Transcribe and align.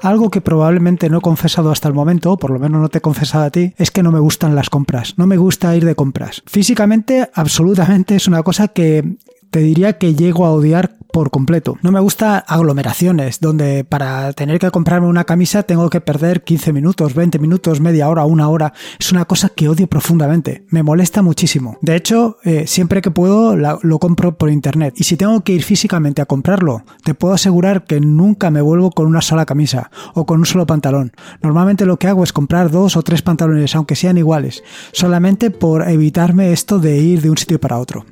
Algo 0.00 0.30
que 0.30 0.40
probablemente 0.40 1.08
no 1.08 1.18
he 1.18 1.20
confesado 1.20 1.70
hasta 1.70 1.88
el 1.88 1.94
momento, 1.94 2.32
o 2.32 2.36
por 2.36 2.50
lo 2.50 2.58
menos 2.58 2.80
no 2.80 2.88
te 2.88 2.98
he 2.98 3.00
confesado 3.00 3.44
a 3.44 3.50
ti, 3.50 3.74
es 3.76 3.90
que 3.90 4.02
no 4.02 4.12
me 4.12 4.20
gustan 4.20 4.54
las 4.54 4.70
compras. 4.70 5.14
No 5.16 5.26
me 5.26 5.36
gusta 5.36 5.74
ir 5.76 5.84
de 5.84 5.94
compras. 5.94 6.42
Físicamente, 6.46 7.30
absolutamente 7.34 8.16
es 8.16 8.28
una 8.28 8.42
cosa 8.42 8.68
que 8.68 9.16
te 9.50 9.60
diría 9.60 9.98
que 9.98 10.14
llego 10.14 10.44
a 10.44 10.52
odiar 10.52 10.96
por 11.12 11.30
completo. 11.30 11.76
No 11.82 11.92
me 11.92 12.00
gusta 12.00 12.38
aglomeraciones, 12.38 13.40
donde 13.40 13.84
para 13.84 14.32
tener 14.32 14.58
que 14.58 14.70
comprarme 14.70 15.06
una 15.06 15.24
camisa 15.24 15.62
tengo 15.62 15.90
que 15.90 16.00
perder 16.00 16.44
15 16.44 16.72
minutos, 16.72 17.14
20 17.14 17.38
minutos, 17.38 17.80
media 17.80 18.08
hora, 18.08 18.24
una 18.24 18.48
hora. 18.48 18.72
Es 18.98 19.12
una 19.12 19.24
cosa 19.24 19.48
que 19.48 19.68
odio 19.68 19.86
profundamente. 19.86 20.66
Me 20.70 20.82
molesta 20.82 21.22
muchísimo. 21.22 21.78
De 21.82 21.96
hecho, 21.96 22.38
eh, 22.44 22.66
siempre 22.66 23.00
que 23.02 23.10
puedo 23.10 23.56
lo 23.56 23.98
compro 23.98 24.36
por 24.36 24.50
internet. 24.50 24.94
Y 24.96 25.04
si 25.04 25.16
tengo 25.16 25.40
que 25.42 25.52
ir 25.52 25.62
físicamente 25.62 26.22
a 26.22 26.26
comprarlo, 26.26 26.84
te 27.04 27.14
puedo 27.14 27.34
asegurar 27.34 27.84
que 27.84 28.00
nunca 28.00 28.50
me 28.50 28.60
vuelvo 28.60 28.90
con 28.90 29.06
una 29.06 29.20
sola 29.20 29.46
camisa 29.46 29.90
o 30.14 30.26
con 30.26 30.40
un 30.40 30.46
solo 30.46 30.66
pantalón. 30.66 31.12
Normalmente 31.42 31.86
lo 31.86 31.98
que 31.98 32.08
hago 32.08 32.24
es 32.24 32.32
comprar 32.32 32.70
dos 32.70 32.96
o 32.96 33.02
tres 33.02 33.22
pantalones, 33.22 33.74
aunque 33.74 33.96
sean 33.96 34.18
iguales, 34.18 34.62
solamente 34.92 35.50
por 35.50 35.88
evitarme 35.88 36.52
esto 36.52 36.78
de 36.78 36.98
ir 36.98 37.22
de 37.22 37.30
un 37.30 37.38
sitio 37.38 37.60
para 37.60 37.78
otro. 37.78 38.04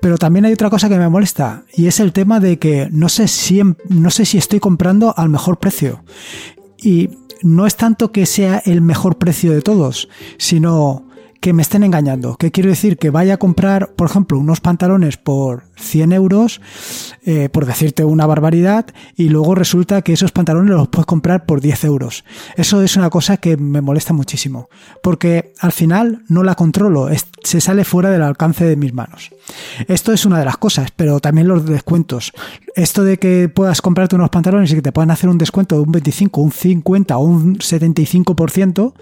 Pero 0.00 0.18
también 0.18 0.44
hay 0.44 0.52
otra 0.52 0.70
cosa 0.70 0.88
que 0.88 0.98
me 0.98 1.08
molesta 1.08 1.64
y 1.74 1.86
es 1.86 2.00
el 2.00 2.12
tema 2.12 2.40
de 2.40 2.58
que 2.58 2.88
no 2.90 3.08
sé 3.08 3.28
si, 3.28 3.62
no 3.88 4.10
sé 4.10 4.24
si 4.24 4.38
estoy 4.38 4.60
comprando 4.60 5.14
al 5.16 5.28
mejor 5.28 5.58
precio. 5.58 6.02
Y 6.76 7.10
no 7.42 7.66
es 7.66 7.76
tanto 7.76 8.12
que 8.12 8.26
sea 8.26 8.62
el 8.64 8.80
mejor 8.80 9.18
precio 9.18 9.52
de 9.52 9.62
todos, 9.62 10.08
sino 10.38 11.07
que 11.40 11.52
me 11.52 11.62
estén 11.62 11.84
engañando. 11.84 12.36
¿Qué 12.36 12.50
quiero 12.50 12.70
decir? 12.70 12.98
Que 12.98 13.10
vaya 13.10 13.34
a 13.34 13.36
comprar, 13.36 13.94
por 13.94 14.08
ejemplo, 14.08 14.38
unos 14.38 14.60
pantalones 14.60 15.16
por 15.16 15.64
100 15.76 16.12
euros, 16.12 16.60
eh, 17.24 17.48
por 17.48 17.66
decirte 17.66 18.04
una 18.04 18.26
barbaridad, 18.26 18.86
y 19.16 19.28
luego 19.28 19.54
resulta 19.54 20.02
que 20.02 20.12
esos 20.12 20.32
pantalones 20.32 20.74
los 20.74 20.88
puedes 20.88 21.06
comprar 21.06 21.46
por 21.46 21.60
10 21.60 21.84
euros. 21.84 22.24
Eso 22.56 22.82
es 22.82 22.96
una 22.96 23.10
cosa 23.10 23.36
que 23.36 23.56
me 23.56 23.80
molesta 23.80 24.12
muchísimo, 24.12 24.68
porque 25.02 25.52
al 25.60 25.72
final 25.72 26.24
no 26.28 26.42
la 26.42 26.54
controlo, 26.54 27.08
se 27.42 27.60
sale 27.60 27.84
fuera 27.84 28.10
del 28.10 28.22
alcance 28.22 28.64
de 28.64 28.76
mis 28.76 28.92
manos. 28.92 29.30
Esto 29.86 30.12
es 30.12 30.26
una 30.26 30.38
de 30.38 30.44
las 30.44 30.56
cosas, 30.56 30.90
pero 30.94 31.20
también 31.20 31.48
los 31.48 31.64
descuentos. 31.64 32.32
Esto 32.74 33.04
de 33.04 33.18
que 33.18 33.48
puedas 33.48 33.80
comprarte 33.80 34.16
unos 34.16 34.30
pantalones 34.30 34.72
y 34.72 34.74
que 34.74 34.82
te 34.82 34.92
puedan 34.92 35.10
hacer 35.10 35.30
un 35.30 35.38
descuento 35.38 35.76
de 35.76 35.82
un 35.82 35.92
25, 35.92 36.40
un 36.40 36.52
50 36.52 37.16
o 37.16 37.20
un 37.20 37.58
75%, 37.58 38.92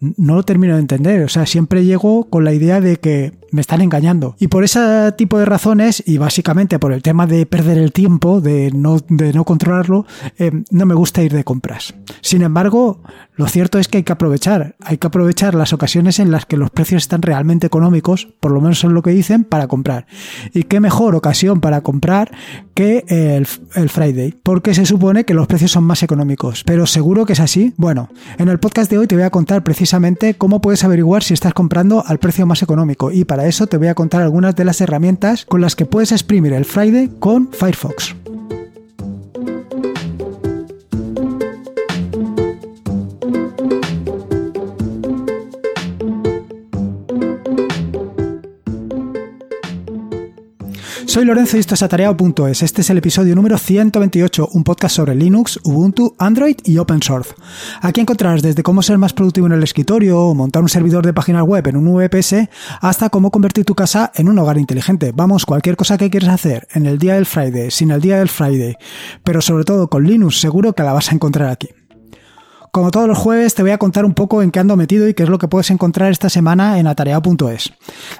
no 0.00 0.34
lo 0.34 0.42
termino 0.42 0.74
de 0.74 0.80
entender. 0.80 1.22
O 1.24 1.28
sea, 1.28 1.46
siempre 1.46 1.84
llego 1.84 2.24
con 2.24 2.44
la 2.44 2.52
idea 2.52 2.80
de 2.80 2.96
que 2.96 3.32
me 3.50 3.60
están 3.60 3.80
engañando. 3.80 4.36
Y 4.38 4.48
por 4.48 4.64
ese 4.64 5.12
tipo 5.16 5.38
de 5.38 5.44
razones, 5.44 6.02
y 6.06 6.18
básicamente 6.18 6.78
por 6.78 6.92
el 6.92 7.02
tema 7.02 7.26
de 7.26 7.46
perder 7.46 7.78
el 7.78 7.92
tiempo, 7.92 8.40
de 8.40 8.70
no, 8.72 8.98
de 9.08 9.32
no 9.32 9.44
controlarlo, 9.44 10.06
eh, 10.38 10.50
no 10.70 10.86
me 10.86 10.94
gusta 10.94 11.22
ir 11.22 11.32
de 11.32 11.44
compras. 11.44 11.94
Sin 12.20 12.42
embargo, 12.42 13.00
lo 13.36 13.48
cierto 13.48 13.78
es 13.78 13.88
que 13.88 13.98
hay 13.98 14.04
que 14.04 14.12
aprovechar. 14.12 14.76
Hay 14.80 14.98
que 14.98 15.06
aprovechar 15.06 15.54
las 15.54 15.72
ocasiones 15.72 16.18
en 16.20 16.30
las 16.30 16.46
que 16.46 16.56
los 16.56 16.70
precios 16.70 17.02
están 17.02 17.22
realmente 17.22 17.66
económicos, 17.66 18.28
por 18.40 18.52
lo 18.52 18.60
menos 18.60 18.78
son 18.78 18.94
lo 18.94 19.02
que 19.02 19.10
dicen, 19.10 19.44
para 19.44 19.66
comprar. 19.66 20.06
Y 20.52 20.64
qué 20.64 20.80
mejor 20.80 21.14
ocasión 21.16 21.60
para 21.60 21.80
comprar 21.80 22.30
que 22.74 23.04
el, 23.08 23.46
el 23.74 23.88
Friday, 23.88 24.34
porque 24.42 24.74
se 24.74 24.86
supone 24.86 25.24
que 25.24 25.34
los 25.34 25.46
precios 25.46 25.72
son 25.72 25.84
más 25.84 26.02
económicos. 26.02 26.62
Pero 26.64 26.86
seguro 26.86 27.26
que 27.26 27.32
es 27.32 27.40
así. 27.40 27.74
Bueno, 27.76 28.08
en 28.38 28.48
el 28.48 28.60
podcast 28.60 28.90
de 28.90 28.98
hoy 28.98 29.06
te 29.06 29.16
voy 29.16 29.24
a 29.24 29.30
contar 29.30 29.64
precisamente 29.64 30.34
cómo 30.34 30.60
puedes 30.60 30.84
averiguar 30.84 31.22
si 31.22 31.34
estás 31.34 31.54
comprando 31.54 32.04
al 32.06 32.18
precio 32.18 32.46
más 32.46 32.62
económico. 32.62 33.10
Y 33.10 33.24
para 33.24 33.46
eso 33.46 33.66
te 33.66 33.78
voy 33.78 33.88
a 33.88 33.94
contar 33.94 34.22
algunas 34.22 34.54
de 34.54 34.64
las 34.64 34.80
herramientas 34.80 35.44
con 35.44 35.60
las 35.60 35.74
que 35.74 35.86
puedes 35.86 36.12
exprimir 36.12 36.52
el 36.52 36.64
Friday 36.64 37.10
con 37.18 37.50
Firefox. 37.52 38.23
Soy 51.14 51.24
Lorenzo 51.24 51.56
y 51.56 51.60
esto 51.60 51.74
es 51.74 51.82
atareado.es. 51.84 52.64
Este 52.64 52.80
es 52.80 52.90
el 52.90 52.98
episodio 52.98 53.36
número 53.36 53.56
128, 53.56 54.48
un 54.52 54.64
podcast 54.64 54.96
sobre 54.96 55.14
Linux, 55.14 55.60
Ubuntu, 55.62 56.16
Android 56.18 56.56
y 56.64 56.78
Open 56.78 57.00
Source. 57.00 57.32
Aquí 57.82 58.00
encontrarás 58.00 58.42
desde 58.42 58.64
cómo 58.64 58.82
ser 58.82 58.98
más 58.98 59.12
productivo 59.12 59.46
en 59.46 59.52
el 59.52 59.62
escritorio 59.62 60.34
montar 60.34 60.62
un 60.62 60.68
servidor 60.68 61.06
de 61.06 61.12
páginas 61.12 61.44
web 61.44 61.68
en 61.68 61.76
un 61.76 61.94
VPS 61.94 62.48
hasta 62.80 63.10
cómo 63.10 63.30
convertir 63.30 63.64
tu 63.64 63.76
casa 63.76 64.10
en 64.16 64.28
un 64.28 64.40
hogar 64.40 64.58
inteligente. 64.58 65.12
Vamos, 65.14 65.46
cualquier 65.46 65.76
cosa 65.76 65.96
que 65.96 66.10
quieras 66.10 66.30
hacer 66.30 66.66
en 66.72 66.84
el 66.84 66.98
día 66.98 67.14
del 67.14 67.26
Friday, 67.26 67.70
sin 67.70 67.92
el 67.92 68.00
día 68.00 68.18
del 68.18 68.28
Friday, 68.28 68.74
pero 69.22 69.40
sobre 69.40 69.62
todo 69.62 69.88
con 69.88 70.02
Linux, 70.02 70.40
seguro 70.40 70.72
que 70.72 70.82
la 70.82 70.94
vas 70.94 71.12
a 71.12 71.14
encontrar 71.14 71.48
aquí. 71.48 71.68
Como 72.74 72.90
todos 72.90 73.06
los 73.06 73.16
jueves, 73.16 73.54
te 73.54 73.62
voy 73.62 73.70
a 73.70 73.78
contar 73.78 74.04
un 74.04 74.14
poco 74.14 74.42
en 74.42 74.50
qué 74.50 74.58
ando 74.58 74.76
metido 74.76 75.06
y 75.06 75.14
qué 75.14 75.22
es 75.22 75.28
lo 75.28 75.38
que 75.38 75.46
puedes 75.46 75.70
encontrar 75.70 76.10
esta 76.10 76.28
semana 76.28 76.80
en 76.80 76.88
atareado.es. 76.88 77.72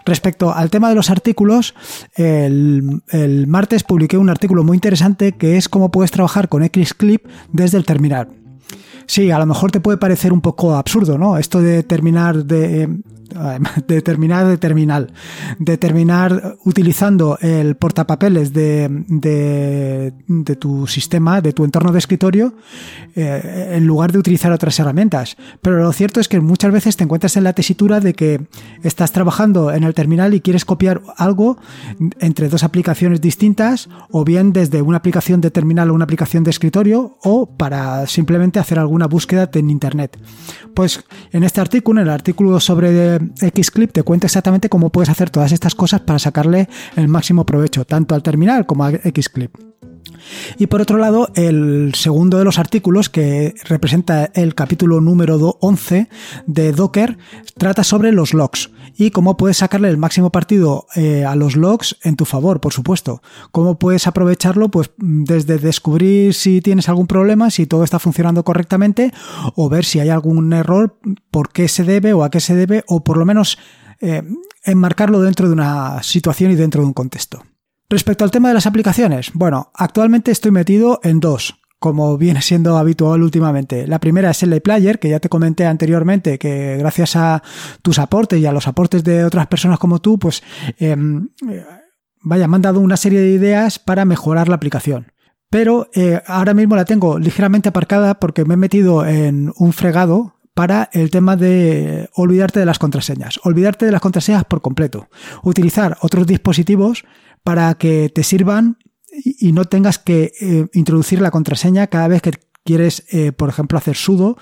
Respecto 0.05 0.55
al 0.55 0.71
tema 0.71 0.89
de 0.89 0.95
los 0.95 1.11
artículos, 1.11 1.75
el, 2.15 3.03
el, 3.09 3.49
martes 3.49 3.83
publiqué 3.83 4.17
un 4.17 4.31
artículo 4.31 4.63
muy 4.63 4.77
interesante 4.77 5.33
que 5.33 5.57
es 5.57 5.69
cómo 5.69 5.91
puedes 5.91 6.13
trabajar 6.13 6.49
con 6.49 6.63
Xclip 6.63 7.27
desde 7.51 7.79
el 7.79 7.85
terminal. 7.85 8.44
Sí, 9.07 9.31
a 9.31 9.39
lo 9.39 9.47
mejor 9.47 9.71
te 9.71 9.81
puede 9.81 9.99
parecer 9.99 10.33
un 10.33 10.41
poco 10.41 10.75
absurdo, 10.75 11.19
¿no? 11.19 11.39
Esto 11.39 11.61
de 11.61 11.83
terminar 11.83 12.45
de 12.45 12.89
de 13.87 14.03
terminar 14.03 14.47
de 14.47 14.59
terminal, 14.59 15.13
de 15.59 15.77
terminar 15.77 16.57
utilizando 16.65 17.39
el 17.41 17.77
portapapeles 17.77 18.53
de, 18.53 18.89
de, 19.09 20.57
tu 20.57 20.87
sistema, 20.87 21.41
de 21.41 21.53
tu 21.53 21.65
entorno 21.65 21.93
de 21.93 21.99
escritorio, 21.99 22.55
eh, 23.15 23.73
en 23.75 23.87
lugar 23.87 24.13
de 24.13 24.19
utilizar 24.19 24.53
otras 24.53 24.79
herramientas. 24.79 25.37
Pero 25.63 25.83
lo 25.83 25.93
cierto 25.93 26.21
es 26.21 26.29
que 26.29 26.41
muchas 26.41 26.73
veces 26.73 26.97
te 26.97 27.05
encuentras 27.05 27.37
en 27.37 27.45
la 27.45 27.53
tesitura 27.53 28.01
de 28.01 28.15
que 28.15 28.47
estás 28.83 29.13
trabajando 29.13 29.73
en 29.73 29.85
el 29.85 29.95
terminal 29.95 30.35
y 30.35 30.41
quieres 30.41 30.65
copiar 30.65 31.03
algo 31.17 31.59
entre 32.21 32.49
dos 32.49 32.63
aplicaciones 32.63 33.21
distintas, 33.21 33.89
o 34.11 34.25
bien 34.25 34.53
desde 34.53 34.83
una 34.83 34.99
aplicación 34.99 35.41
de 35.41 35.51
terminal 35.51 35.91
o 35.91 35.95
una 35.95 36.05
aplicación 36.05 36.45
de 36.45 36.51
escritorio, 36.51 37.19
o 37.23 37.47
para 37.47 38.07
simplemente 38.07 38.59
hacer 38.59 38.79
alguna 38.95 39.07
búsqueda 39.07 39.51
en 39.53 39.71
Internet. 39.71 40.19
Pues 40.73 41.03
en 41.33 41.43
este 41.43 41.61
artículo, 41.61 42.01
en 42.01 42.07
el 42.07 42.13
artículo 42.13 42.61
sobre 42.61 43.19
Xclip 43.19 43.91
te 43.93 44.05
cuenta 44.05 44.27
exactamente 44.27 44.69
cómo 44.69 44.91
puedes 44.91 45.09
hacer 45.09 45.31
todas 45.31 45.51
estas 45.51 45.75
cosas 45.75 46.01
para 46.01 46.21
sacarle 46.21 46.69
el 46.95 47.09
máximo 47.09 47.45
provecho, 47.45 47.85
tanto 47.85 48.15
al 48.15 48.23
terminal 48.23 48.67
como 48.67 48.85
a 48.85 48.93
Xclip. 48.93 49.74
Y 50.59 50.67
por 50.67 50.81
otro 50.81 50.99
lado, 50.99 51.31
el 51.35 51.93
segundo 51.95 52.39
de 52.39 52.45
los 52.45 52.59
artículos, 52.59 53.09
que 53.09 53.55
representa 53.65 54.31
el 54.35 54.55
capítulo 54.55 55.01
número 55.01 55.59
11 55.61 56.09
de 56.47 56.73
Docker, 56.73 57.19
trata 57.57 57.85
sobre 57.85 58.13
los 58.13 58.35
logs 58.35 58.71
y 58.97 59.11
cómo 59.11 59.37
puedes 59.37 59.59
sacarle 59.59 59.89
el 59.89 59.97
máximo 59.97 60.31
partido 60.31 60.87
eh, 60.95 61.25
a 61.25 61.35
los 61.35 61.57
logs 61.57 61.97
en 62.03 62.17
tu 62.17 62.25
favor, 62.25 62.61
por 62.61 62.73
supuesto. 62.73 63.23
Cómo 63.51 63.79
puedes 63.79 64.07
aprovecharlo, 64.07 64.71
pues 64.71 64.91
desde 64.99 65.59
descubrir 65.59 66.35
si 66.35 66.61
tienes 66.61 66.89
algún 66.89 67.07
problema, 67.07 67.51
si 67.51 67.67
todo 67.67 67.85
está 67.85 67.99
funcionando 67.99 68.45
correctamente, 68.45 69.13
o 69.55 69.69
ver 69.69 69.85
si 69.85 70.01
hay 70.01 70.11
algún 70.11 70.53
error, 70.53 70.97
por 71.31 71.51
qué 71.51 71.69
se 71.69 71.85
debe 71.85 72.13
o 72.13 72.25
a 72.25 72.31
qué 72.31 72.41
se 72.41 72.55
debe, 72.55 72.85
o 72.87 73.03
por 73.03 73.17
lo 73.17 73.25
menos 73.25 73.59
eh, 74.01 74.23
enmarcarlo 74.65 75.21
dentro 75.21 75.49
de 75.49 75.55
una 75.55 76.03
situación 76.03 76.53
y 76.53 76.57
dentro 76.57 76.83
de 76.83 76.87
un 76.87 76.93
contexto. 76.93 77.43
Respecto 77.89 78.25
al 78.25 78.31
tema 78.31 78.49
de 78.49 78.55
las 78.55 78.67
aplicaciones, 78.67 79.31
bueno, 79.35 79.71
actualmente 79.75 80.31
estoy 80.31 80.51
metido 80.51 81.01
en 81.03 81.21
dos, 81.21 81.61
como 81.79 82.17
viene 82.17 82.41
siendo 82.41 82.79
habitual 82.79 83.23
últimamente. 83.23 83.87
La 83.87 83.99
primera 83.99 84.31
es 84.31 84.43
el 84.43 84.61
Player, 84.63 84.99
que 84.99 85.11
ya 85.11 85.21
te 85.21 85.29
comenté 85.29 85.67
anteriormente, 85.67 86.39
que 86.39 86.79
gracias 86.79 87.15
a 87.17 87.43
tus 87.83 87.99
aportes 87.99 88.41
y 88.41 88.47
a 88.47 88.53
los 88.53 88.67
aportes 88.67 89.05
de 89.05 89.25
otras 89.25 89.47
personas 89.49 89.79
como 89.79 90.01
tú, 90.01 90.19
pues 90.19 90.43
em, 90.79 91.29
vaya, 92.23 92.49
me 92.49 92.57
han 92.57 92.63
dado 92.63 92.81
una 92.81 92.97
serie 92.97 93.21
de 93.21 93.33
ideas 93.33 93.79
para 93.79 94.07
mejorar 94.07 94.49
la 94.49 94.57
aplicación. 94.57 95.13
Pero 95.51 95.89
eh, 95.95 96.23
ahora 96.27 96.55
mismo 96.55 96.75
la 96.75 96.87
tengo 96.87 97.19
ligeramente 97.19 97.69
aparcada 97.69 98.15
porque 98.15 98.45
me 98.45 98.55
he 98.55 98.57
metido 98.57 99.07
en 99.07 99.53
un 99.57 99.73
fregado 99.73 100.35
para 100.55 100.89
el 100.93 101.11
tema 101.11 101.37
de 101.37 102.09
olvidarte 102.15 102.61
de 102.61 102.67
las 102.67 102.79
contraseñas. 102.79 103.39
Olvidarte 103.43 103.85
de 103.87 103.93
las 103.93 104.01
contraseñas 104.01 104.45
por 104.45 104.63
completo. 104.63 105.09
Utilizar 105.43 105.99
otros 106.01 106.27
dispositivos 106.27 107.05
para 107.45 107.75
que 107.75 108.09
te 108.09 108.25
sirvan 108.25 108.79
y 109.23 109.53
no 109.53 109.67
tengas 109.67 109.99
que 109.99 110.33
eh, 110.41 110.67
introducir 110.73 111.21
la 111.21 111.31
contraseña 111.31 111.87
cada 111.87 112.09
vez 112.09 112.21
que 112.21 112.33
quieres, 112.65 113.05
eh, 113.11 113.31
por 113.31 113.49
ejemplo, 113.49 113.79
hacer 113.79 113.97
sudo 113.97 114.37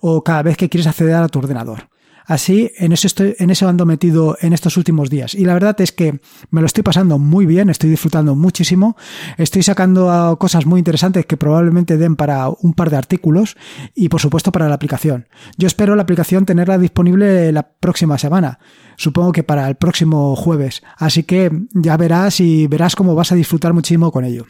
o 0.00 0.24
cada 0.24 0.42
vez 0.42 0.56
que 0.56 0.68
quieres 0.68 0.86
acceder 0.86 1.14
a 1.14 1.28
tu 1.28 1.38
ordenador. 1.38 1.88
Así, 2.26 2.72
en 2.76 2.92
eso, 2.92 3.06
estoy, 3.06 3.36
en 3.38 3.50
eso 3.50 3.68
ando 3.68 3.86
metido 3.86 4.36
en 4.40 4.52
estos 4.52 4.76
últimos 4.76 5.10
días. 5.10 5.34
Y 5.34 5.44
la 5.44 5.54
verdad 5.54 5.80
es 5.80 5.92
que 5.92 6.20
me 6.50 6.60
lo 6.60 6.66
estoy 6.66 6.82
pasando 6.82 7.18
muy 7.18 7.46
bien, 7.46 7.70
estoy 7.70 7.88
disfrutando 7.88 8.34
muchísimo, 8.34 8.96
estoy 9.38 9.62
sacando 9.62 10.36
cosas 10.40 10.66
muy 10.66 10.80
interesantes 10.80 11.24
que 11.26 11.36
probablemente 11.36 11.96
den 11.96 12.16
para 12.16 12.48
un 12.48 12.74
par 12.74 12.90
de 12.90 12.96
artículos 12.96 13.56
y 13.94 14.08
por 14.08 14.20
supuesto 14.20 14.50
para 14.50 14.68
la 14.68 14.74
aplicación. 14.74 15.28
Yo 15.56 15.68
espero 15.68 15.94
la 15.94 16.02
aplicación 16.02 16.46
tenerla 16.46 16.78
disponible 16.78 17.52
la 17.52 17.62
próxima 17.62 18.18
semana, 18.18 18.58
supongo 18.96 19.32
que 19.32 19.44
para 19.44 19.68
el 19.68 19.76
próximo 19.76 20.34
jueves. 20.34 20.82
Así 20.96 21.22
que 21.22 21.50
ya 21.74 21.96
verás 21.96 22.40
y 22.40 22.66
verás 22.66 22.96
cómo 22.96 23.14
vas 23.14 23.30
a 23.30 23.36
disfrutar 23.36 23.72
muchísimo 23.72 24.10
con 24.10 24.24
ello. 24.24 24.46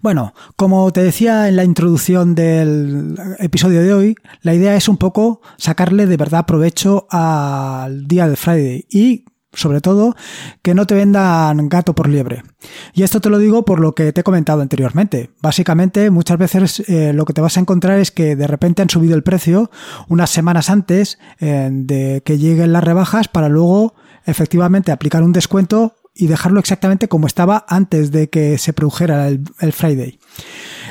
Bueno, 0.00 0.34
como 0.56 0.92
te 0.92 1.02
decía 1.02 1.48
en 1.48 1.56
la 1.56 1.64
introducción 1.64 2.34
del 2.34 3.16
episodio 3.38 3.82
de 3.82 3.94
hoy, 3.94 4.14
la 4.42 4.54
idea 4.54 4.76
es 4.76 4.88
un 4.88 4.96
poco 4.96 5.40
sacarle 5.56 6.06
de 6.06 6.16
verdad 6.16 6.46
provecho 6.46 7.06
al 7.10 8.06
día 8.06 8.28
de 8.28 8.36
Friday 8.36 8.86
y 8.90 9.24
sobre 9.52 9.80
todo 9.80 10.14
que 10.62 10.74
no 10.74 10.86
te 10.86 10.94
vendan 10.94 11.68
gato 11.68 11.94
por 11.94 12.08
liebre. 12.08 12.42
Y 12.94 13.02
esto 13.02 13.20
te 13.20 13.30
lo 13.30 13.38
digo 13.38 13.64
por 13.64 13.80
lo 13.80 13.94
que 13.94 14.12
te 14.12 14.20
he 14.20 14.24
comentado 14.24 14.62
anteriormente. 14.62 15.30
Básicamente, 15.42 16.10
muchas 16.10 16.38
veces 16.38 16.80
eh, 16.88 17.12
lo 17.12 17.24
que 17.24 17.32
te 17.32 17.40
vas 17.40 17.56
a 17.56 17.60
encontrar 17.60 17.98
es 17.98 18.10
que 18.10 18.36
de 18.36 18.46
repente 18.46 18.82
han 18.82 18.90
subido 18.90 19.16
el 19.16 19.22
precio 19.22 19.70
unas 20.08 20.30
semanas 20.30 20.70
antes 20.70 21.18
eh, 21.40 21.68
de 21.72 22.22
que 22.24 22.38
lleguen 22.38 22.72
las 22.72 22.84
rebajas 22.84 23.28
para 23.28 23.48
luego 23.48 23.94
efectivamente 24.24 24.92
aplicar 24.92 25.22
un 25.22 25.32
descuento 25.32 25.96
y 26.20 26.26
dejarlo 26.26 26.60
exactamente 26.60 27.08
como 27.08 27.26
estaba 27.26 27.64
antes 27.66 28.10
de 28.10 28.28
que 28.28 28.58
se 28.58 28.74
produjera 28.74 29.28
el, 29.28 29.72
Friday. 29.72 30.18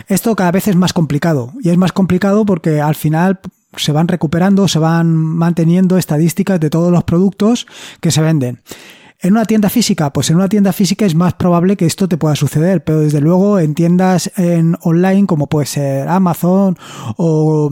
Esto 0.08 0.36
cada 0.36 0.52
vez 0.52 0.68
es 0.68 0.76
más 0.76 0.92
complicado 0.92 1.54
y 1.62 1.70
es 1.70 1.78
más 1.78 1.92
complicado 1.92 2.46
porque 2.48 2.82
al 2.82 2.96
final 2.96 3.40
se 3.78 3.92
van 3.92 4.08
recuperando, 4.08 4.68
se 4.68 4.80
van 4.80 5.16
manteniendo 5.16 6.00
estadísticas 6.00 6.60
de 6.60 6.72
todos 6.72 6.92
los 6.92 7.04
productos 7.04 7.68
que 8.02 8.10
se 8.10 8.22
venden. 8.22 8.62
En 9.20 9.34
una 9.34 9.46
tienda 9.46 9.70
física, 9.70 10.12
pues 10.12 10.32
en 10.32 10.38
una 10.38 10.50
tienda 10.50 10.74
física 10.74 11.06
es 11.06 11.14
más 11.14 11.36
probable 11.36 11.78
que 11.78 11.86
esto 11.86 12.08
te 12.08 12.18
pueda 12.18 12.36
suceder, 12.36 12.84
pero 12.84 13.02
desde 13.02 13.22
luego 13.22 13.60
en 13.60 13.76
tiendas 13.76 14.32
en 14.36 14.78
online 14.82 15.28
como 15.28 15.48
puede 15.48 15.68
ser 15.68 16.08
Amazon 16.08 16.76
o 17.18 17.70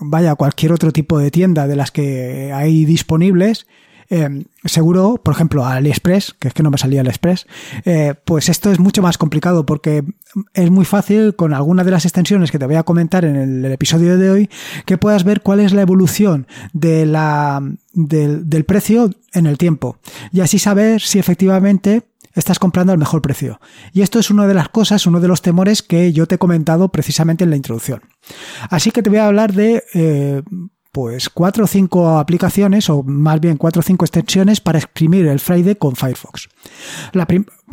vaya 0.00 0.34
cualquier 0.34 0.72
otro 0.72 0.92
tipo 0.92 1.20
de 1.20 1.30
tienda 1.30 1.68
de 1.68 1.76
las 1.76 1.92
que 1.92 2.52
hay 2.52 2.84
disponibles, 2.84 3.68
eh, 4.08 4.44
seguro, 4.64 5.20
por 5.22 5.34
ejemplo, 5.34 5.64
a 5.64 5.74
AliExpress, 5.74 6.34
que 6.38 6.48
es 6.48 6.54
que 6.54 6.62
no 6.62 6.70
me 6.70 6.78
salía 6.78 7.00
AliExpress, 7.00 7.46
eh, 7.84 8.14
pues 8.24 8.48
esto 8.48 8.70
es 8.70 8.78
mucho 8.78 9.02
más 9.02 9.18
complicado 9.18 9.66
porque 9.66 10.04
es 10.54 10.70
muy 10.70 10.84
fácil 10.84 11.34
con 11.36 11.54
alguna 11.54 11.84
de 11.84 11.90
las 11.90 12.04
extensiones 12.04 12.50
que 12.50 12.58
te 12.58 12.66
voy 12.66 12.76
a 12.76 12.82
comentar 12.82 13.24
en 13.24 13.36
el, 13.36 13.64
episodio 13.66 14.16
de 14.16 14.30
hoy 14.30 14.50
que 14.84 14.96
puedas 14.96 15.24
ver 15.24 15.42
cuál 15.42 15.60
es 15.60 15.72
la 15.72 15.82
evolución 15.82 16.46
de 16.72 17.04
la, 17.04 17.62
del, 17.92 18.48
del 18.48 18.64
precio 18.64 19.10
en 19.32 19.46
el 19.46 19.58
tiempo 19.58 19.98
y 20.32 20.40
así 20.40 20.58
saber 20.58 21.00
si 21.00 21.18
efectivamente 21.18 22.04
estás 22.36 22.58
comprando 22.58 22.92
al 22.92 22.98
mejor 22.98 23.22
precio. 23.22 23.60
Y 23.92 24.02
esto 24.02 24.18
es 24.18 24.30
una 24.30 24.46
de 24.46 24.54
las 24.54 24.68
cosas, 24.68 25.06
uno 25.06 25.20
de 25.20 25.28
los 25.28 25.42
temores 25.42 25.82
que 25.82 26.12
yo 26.12 26.26
te 26.26 26.36
he 26.36 26.38
comentado 26.38 26.90
precisamente 26.90 27.44
en 27.44 27.50
la 27.50 27.56
introducción. 27.56 28.02
Así 28.70 28.90
que 28.90 29.02
te 29.02 29.10
voy 29.10 29.18
a 29.18 29.26
hablar 29.26 29.52
de 29.54 29.82
eh, 29.94 30.42
pues 30.96 31.28
cuatro 31.28 31.64
o 31.64 31.66
cinco 31.66 32.18
aplicaciones 32.18 32.88
o 32.88 33.02
más 33.02 33.38
bien 33.38 33.58
cuatro 33.58 33.80
o 33.80 33.82
cinco 33.82 34.06
extensiones 34.06 34.62
para 34.62 34.78
exprimir 34.78 35.26
el 35.26 35.40
Friday 35.40 35.74
con 35.74 35.94
Firefox. 35.94 36.48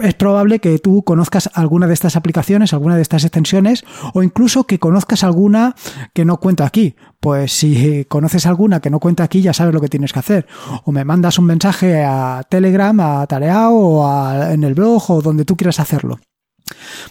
es 0.01 0.13
probable 0.15 0.59
que 0.59 0.77
tú 0.79 1.03
conozcas 1.03 1.49
alguna 1.53 1.87
de 1.87 1.93
estas 1.93 2.17
aplicaciones, 2.17 2.73
alguna 2.73 2.97
de 2.97 3.01
estas 3.01 3.23
extensiones 3.23 3.85
o 4.13 4.23
incluso 4.23 4.65
que 4.65 4.77
conozcas 4.77 5.23
alguna 5.23 5.73
que 6.13 6.25
no 6.25 6.35
cuenta 6.41 6.65
aquí. 6.65 6.95
Pues 7.21 7.53
si 7.53 8.03
conoces 8.09 8.45
alguna 8.45 8.81
que 8.81 8.89
no 8.89 8.99
cuenta 8.99 9.23
aquí 9.23 9.41
ya 9.41 9.53
sabes 9.53 9.73
lo 9.73 9.79
que 9.79 9.87
tienes 9.87 10.11
que 10.11 10.19
hacer. 10.19 10.45
O 10.83 10.91
me 10.91 11.05
mandas 11.05 11.39
un 11.39 11.45
mensaje 11.45 12.03
a 12.03 12.43
Telegram, 12.49 12.99
a 12.99 13.25
Tareao 13.25 13.73
o 13.73 14.43
en 14.51 14.65
el 14.65 14.73
blog 14.73 15.09
o 15.09 15.21
donde 15.21 15.45
tú 15.45 15.55
quieras 15.55 15.79
hacerlo. 15.79 16.19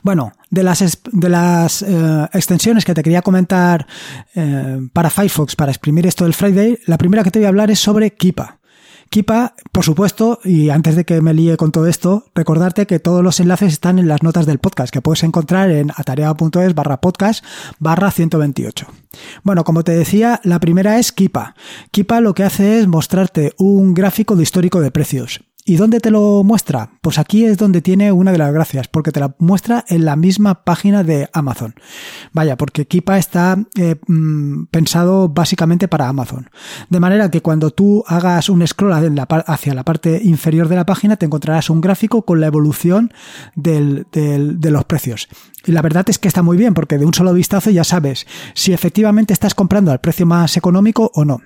Bueno, 0.03 0.33
de 0.51 0.63
las, 0.63 1.01
de 1.13 1.29
las 1.29 1.83
eh, 1.83 2.29
extensiones 2.33 2.85
que 2.85 2.95
te 2.95 3.03
quería 3.03 3.23
comentar 3.23 3.87
eh, 4.35 4.81
para 4.93 5.11
Firefox, 5.11 5.57
para 5.57 5.73
exprimir 5.73 6.07
esto 6.07 6.25
del 6.25 6.35
Friday, 6.35 6.79
la 6.87 6.99
primera 6.99 7.23
que 7.23 7.31
te 7.31 7.39
voy 7.39 7.47
a 7.47 7.49
hablar 7.49 7.71
es 7.71 7.79
sobre 7.79 8.13
Kipa. 8.13 8.59
Kipa, 9.13 9.55
por 9.73 9.85
supuesto, 9.85 10.41
y 10.43 10.71
antes 10.71 10.97
de 10.97 11.05
que 11.05 11.21
me 11.21 11.35
líe 11.35 11.59
con 11.59 11.71
todo 11.71 11.87
esto, 11.87 12.25
recordarte 12.35 12.87
que 12.87 12.99
todos 12.99 13.23
los 13.23 13.41
enlaces 13.41 13.75
están 13.75 13.99
en 13.99 14.09
las 14.09 14.23
notas 14.23 14.47
del 14.47 14.59
podcast, 14.59 14.91
que 14.91 15.03
puedes 15.03 15.23
encontrar 15.23 15.71
en 15.71 15.91
atareado.es 15.95 16.75
barra 16.75 16.99
podcast 17.03 17.45
barra 17.79 18.11
128. 18.11 18.87
Bueno, 19.43 19.65
como 19.65 19.85
te 19.85 19.93
decía, 19.93 20.41
la 20.45 20.61
primera 20.61 20.99
es 20.99 21.13
Kipa. 21.13 21.55
Kipa 21.91 22.23
lo 22.23 22.33
que 22.33 22.45
hace 22.45 22.79
es 22.79 22.87
mostrarte 22.87 23.53
un 23.59 23.93
gráfico 23.93 24.35
de 24.35 24.45
histórico 24.45 24.81
de 24.81 24.91
precios. 24.91 25.45
¿Y 25.65 25.77
dónde 25.77 26.01
te 26.01 26.11
lo 26.11 26.43
muestra? 26.43 26.91
Pues 27.01 27.19
aquí 27.19 27.45
es 27.45 27.57
donde 27.57 27.83
tiene 27.83 28.11
una 28.11 28.33
de 28.33 28.39
las 28.39 28.53
gracias, 28.53 28.89
porque 28.89 29.13
te 29.13 29.21
la 29.21 29.37
muestra 29.39 29.85
en 29.89 30.05
la 30.05 30.17
misma 30.17 30.65
página 30.65 31.05
de 31.05 31.31
Amazon. 31.33 31.77
Vaya, 32.33 32.57
porque 32.57 32.89
Kipa 32.89 33.17
está 33.17 33.57
eh, 33.79 33.95
mm, 34.09 34.65
pensado 34.73 35.29
básicamente 35.29 35.87
para 35.87 36.09
Amazon. 36.09 36.51
De 36.91 36.99
manera 36.99 37.31
que 37.31 37.43
cuando 37.43 37.71
tú 37.71 38.03
hagas 38.09 38.49
un 38.49 38.67
scroll 38.67 38.93
hacia 39.47 39.75
la 39.75 39.85
parte 39.85 40.21
inferior 40.25 40.67
de 40.67 40.77
la 40.77 40.87
página, 40.87 41.17
te 41.17 41.27
encontrarás 41.27 41.71
un 41.71 41.81
gráfico 41.81 42.23
con 42.23 42.41
la 42.41 42.49
evolución 42.49 43.13
de 43.55 44.05
los 44.71 44.85
precios. 44.85 45.29
Y 45.65 45.71
la 45.71 45.83
verdad 45.83 46.05
es 46.09 46.19
que 46.19 46.27
está 46.27 46.43
muy 46.43 46.57
bien, 46.57 46.75
porque 46.75 46.99
de 46.99 47.05
un 47.05 47.15
solo 47.15 47.33
vistazo 47.33 47.71
ya 47.71 47.85
sabes 47.85 48.27
si 48.55 48.73
efectivamente 48.73 49.33
estás 49.33 49.55
comprando 49.55 49.93
al 49.93 50.01
precio 50.01 50.27
más 50.27 50.57
económico 50.57 51.13
o 51.15 51.25
no. 51.25 51.41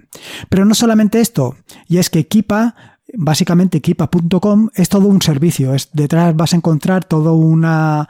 Pero 0.48 0.64
no 0.64 0.74
solamente 0.74 1.20
esto, 1.20 1.56
y 1.86 1.98
es 1.98 2.08
que 2.08 2.26
Kipa 2.26 2.95
básicamente 3.14 3.80
Kipa.com 3.80 4.68
es 4.74 4.88
todo 4.88 5.06
un 5.06 5.22
servicio. 5.22 5.74
Es, 5.74 5.90
detrás 5.92 6.34
vas 6.34 6.52
a 6.52 6.56
encontrar 6.56 7.04
toda 7.04 7.32
una, 7.32 8.08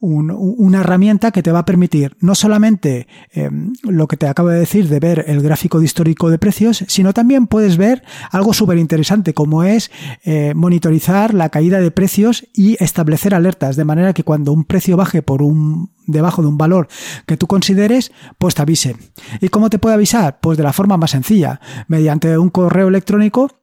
una 0.00 0.80
herramienta 0.80 1.30
que 1.30 1.42
te 1.42 1.52
va 1.52 1.60
a 1.60 1.64
permitir 1.64 2.16
no 2.20 2.34
solamente 2.34 3.06
em, 3.32 3.72
lo 3.82 4.08
que 4.08 4.16
te 4.16 4.26
acabo 4.26 4.48
de 4.48 4.58
decir 4.58 4.88
de 4.88 5.00
ver 5.00 5.24
el 5.28 5.42
gráfico 5.42 5.78
de 5.78 5.84
histórico 5.84 6.30
de 6.30 6.38
precios, 6.38 6.84
sino 6.88 7.12
también 7.12 7.46
puedes 7.46 7.76
ver 7.76 8.02
algo 8.30 8.54
súper 8.54 8.78
interesante 8.78 9.34
como 9.34 9.64
es 9.64 9.90
eh, 10.24 10.54
monitorizar 10.54 11.34
la 11.34 11.50
caída 11.50 11.80
de 11.80 11.90
precios 11.90 12.46
y 12.54 12.82
establecer 12.82 13.34
alertas 13.34 13.76
de 13.76 13.84
manera 13.84 14.12
que 14.12 14.24
cuando 14.24 14.52
un 14.52 14.64
precio 14.64 14.96
baje 14.96 15.22
por 15.22 15.42
un 15.42 15.90
debajo 16.06 16.42
de 16.42 16.48
un 16.48 16.56
valor 16.56 16.88
que 17.26 17.36
tú 17.36 17.46
consideres, 17.46 18.12
pues 18.38 18.54
te 18.54 18.62
avise. 18.62 18.96
¿Y 19.40 19.48
cómo 19.48 19.68
te 19.68 19.78
puede 19.78 19.94
avisar? 19.94 20.40
Pues 20.40 20.56
de 20.56 20.64
la 20.64 20.72
forma 20.72 20.96
más 20.96 21.10
sencilla, 21.10 21.60
mediante 21.86 22.38
un 22.38 22.48
correo 22.48 22.88
electrónico 22.88 23.58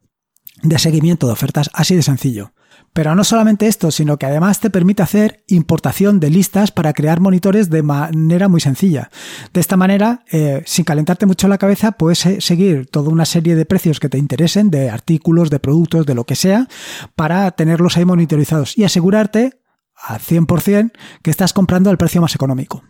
de 0.62 0.80
seguimiento 0.80 1.28
de 1.28 1.34
ofertas, 1.34 1.69
así 1.74 1.96
de 1.96 2.04
sencillo. 2.04 2.54
Pero 2.94 3.13
no 3.13 3.25
solamente 3.25 3.68
esto, 3.68 3.92
sino 3.92 4.18
que 4.18 4.25
además 4.25 4.62
te 4.62 4.69
permite 4.69 5.04
hacer 5.04 5.44
importación 5.48 6.22
de 6.22 6.30
listas 6.30 6.72
para 6.72 6.94
crear 6.94 7.19
monitores 7.19 7.69
de 7.69 7.84
manera 7.84 8.48
muy 8.48 8.62
sencilla. 8.62 9.10
De 9.54 9.60
esta 9.60 9.75
manera, 9.75 10.24
eh, 10.31 10.63
sin 10.66 10.86
calentarte 10.86 11.25
mucho 11.25 11.50
la 11.50 11.57
cabeza, 11.57 11.92
puedes 11.92 12.19
seguir 12.19 12.88
toda 12.88 13.10
una 13.10 13.25
serie 13.25 13.56
de 13.56 13.66
precios 13.66 14.00
que 14.00 14.07
te 14.07 14.18
interesen, 14.18 14.69
de 14.69 14.90
artículos, 14.90 15.50
de 15.50 15.60
productos, 15.60 16.06
de 16.06 16.16
lo 16.16 16.24
que 16.24 16.36
sea, 16.36 16.69
para 17.18 17.52
tenerlos 17.52 17.98
ahí 17.98 18.06
monitorizados 18.06 18.78
y 18.78 18.86
asegurarte 18.86 19.59
al 19.95 20.19
100% 20.19 20.94
que 21.21 21.31
estás 21.31 21.52
comprando 21.52 21.90
al 21.90 21.97
precio 21.97 22.21
más 22.21 22.33
económico. 22.33 22.83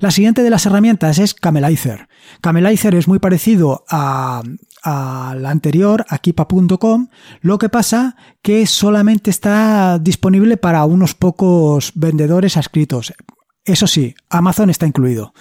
La 0.00 0.10
siguiente 0.10 0.42
de 0.42 0.50
las 0.50 0.66
herramientas 0.66 1.18
es 1.18 1.34
Camelizer. 1.34 2.08
Camelizer 2.40 2.94
es 2.94 3.08
muy 3.08 3.18
parecido 3.18 3.84
a, 3.88 4.42
la 4.84 5.50
anterior, 5.50 6.04
a 6.08 6.18
Kipa.com, 6.18 7.08
lo 7.40 7.58
que 7.58 7.68
pasa 7.68 8.16
que 8.42 8.66
solamente 8.66 9.30
está 9.30 9.98
disponible 9.98 10.56
para 10.56 10.84
unos 10.84 11.14
pocos 11.14 11.92
vendedores 11.94 12.56
adscritos. 12.56 13.12
Eso 13.64 13.86
sí, 13.86 14.14
Amazon 14.28 14.70
está 14.70 14.86
incluido. 14.86 15.32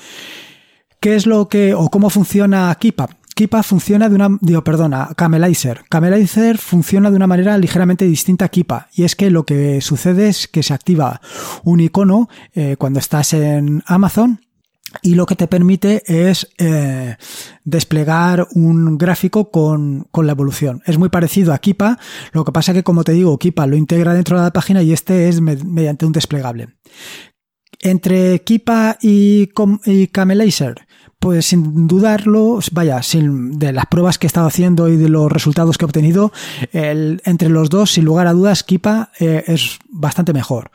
¿Qué 1.00 1.16
es 1.16 1.26
lo 1.26 1.50
que 1.50 1.74
o 1.74 1.90
cómo 1.90 2.10
funciona 2.10 2.74
Kipa? 2.80 3.10
Kipa 3.36 3.64
funciona 3.64 4.10
de 4.10 4.16
una, 4.16 4.62
perdona, 4.64 5.10
Camelizer. 5.18 5.84
Camelizer 5.90 6.58
funciona 6.58 7.10
de 7.10 7.16
una 7.16 7.28
manera 7.28 7.58
ligeramente 7.58 8.06
distinta 8.06 8.46
a 8.46 8.50
Kipa. 8.50 8.88
Y 8.94 9.04
es 9.04 9.16
que 9.16 9.30
lo 9.30 9.44
que 9.46 9.82
sucede 9.82 10.30
es 10.30 10.48
que 10.48 10.64
se 10.64 10.74
activa 10.74 11.20
un 11.64 11.80
icono 11.80 12.30
eh, 12.54 12.76
cuando 12.78 13.00
estás 13.00 13.34
en 13.34 13.84
Amazon 13.88 14.40
y 15.02 15.16
lo 15.16 15.26
que 15.26 15.36
te 15.36 15.48
permite 15.48 16.04
es 16.06 16.50
eh, 16.58 17.16
desplegar 17.64 18.48
un 18.54 18.98
gráfico 18.98 19.52
con, 19.52 20.08
con, 20.12 20.28
la 20.28 20.34
evolución. 20.34 20.82
Es 20.86 20.98
muy 20.98 21.10
parecido 21.10 21.54
a 21.54 21.58
Kipa, 21.58 21.98
lo 22.32 22.46
que 22.46 22.52
pasa 22.52 22.74
que 22.74 22.84
como 22.84 23.04
te 23.04 23.14
digo, 23.14 23.38
Kipa 23.38 23.66
lo 23.68 23.76
integra 23.76 24.14
dentro 24.14 24.38
de 24.38 24.44
la 24.44 24.54
página 24.54 24.84
y 24.84 24.94
este 24.94 25.30
es 25.30 25.42
mediante 25.42 26.06
un 26.06 26.12
desplegable. 26.12 26.70
Entre 27.80 28.42
Kipa 28.44 28.98
y, 29.02 29.50
y 29.86 30.08
Camelizer, 30.08 30.86
pues 31.20 31.46
sin 31.46 31.88
dudarlo, 31.88 32.60
vaya, 32.74 33.02
sin, 33.02 33.58
de 33.58 33.72
las 33.72 33.86
pruebas 33.86 34.18
que 34.18 34.26
he 34.26 34.28
estado 34.28 34.48
haciendo 34.48 34.90
y 34.90 34.98
de 34.98 35.08
los 35.10 35.32
resultados 35.32 35.78
que 35.78 35.86
he 35.86 35.88
obtenido, 35.88 36.34
el, 36.74 37.22
entre 37.24 37.50
los 37.50 37.70
dos, 37.70 37.92
sin 37.92 38.06
lugar 38.06 38.28
a 38.28 38.34
dudas, 38.34 38.64
Kipa 38.64 39.12
eh, 39.20 39.44
es 39.48 39.80
bastante 39.94 40.34
mejor. 40.34 40.72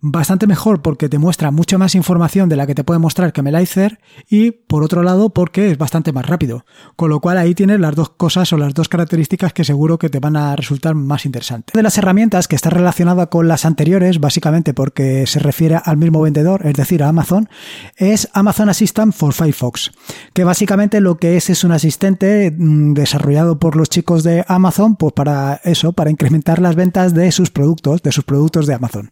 Bastante 0.00 0.46
mejor 0.46 0.82
porque 0.82 1.08
te 1.08 1.18
muestra 1.18 1.50
mucha 1.50 1.78
más 1.78 1.94
información 1.94 2.48
de 2.48 2.56
la 2.56 2.66
que 2.66 2.74
te 2.74 2.84
puede 2.84 3.00
mostrar 3.00 3.32
Camelizer 3.32 4.00
y 4.28 4.50
por 4.50 4.82
otro 4.82 5.02
lado 5.02 5.30
porque 5.30 5.70
es 5.70 5.78
bastante 5.78 6.12
más 6.12 6.26
rápido. 6.26 6.66
Con 6.96 7.10
lo 7.10 7.20
cual 7.20 7.38
ahí 7.38 7.54
tienes 7.54 7.80
las 7.80 7.94
dos 7.94 8.10
cosas 8.10 8.52
o 8.52 8.58
las 8.58 8.74
dos 8.74 8.88
características 8.88 9.52
que 9.52 9.64
seguro 9.64 9.98
que 9.98 10.10
te 10.10 10.20
van 10.20 10.36
a 10.36 10.56
resultar 10.56 10.94
más 10.94 11.24
interesantes. 11.24 11.72
De 11.74 11.82
las 11.82 11.96
herramientas 11.96 12.48
que 12.48 12.56
está 12.56 12.70
relacionada 12.70 13.26
con 13.26 13.48
las 13.48 13.64
anteriores, 13.64 14.20
básicamente 14.20 14.74
porque 14.74 15.26
se 15.26 15.38
refiere 15.38 15.78
al 15.82 15.96
mismo 15.96 16.20
vendedor, 16.20 16.66
es 16.66 16.74
decir, 16.74 17.02
a 17.02 17.08
Amazon, 17.08 17.48
es 17.96 18.28
Amazon 18.32 18.68
Assistant 18.68 19.14
for 19.14 19.32
Firefox 19.32 19.92
que 20.32 20.44
básicamente 20.44 21.00
lo 21.00 21.16
que 21.16 21.36
es 21.36 21.50
es 21.50 21.64
un 21.64 21.72
asistente 21.72 22.54
mm, 22.56 22.94
desarrollado 22.94 23.58
por 23.58 23.76
los 23.76 23.88
chicos 23.88 24.22
de 24.22 24.44
Amazon, 24.48 24.96
pues 24.96 25.12
para 25.12 25.60
eso, 25.64 25.92
para 25.92 26.10
incrementar 26.10 26.60
las 26.60 26.74
ventas 26.74 27.14
de 27.14 27.30
sus 27.32 27.50
productos, 27.50 28.02
de 28.02 28.12
sus 28.12 28.24
productos 28.24 28.55
de 28.64 28.72
Amazon. 28.72 29.10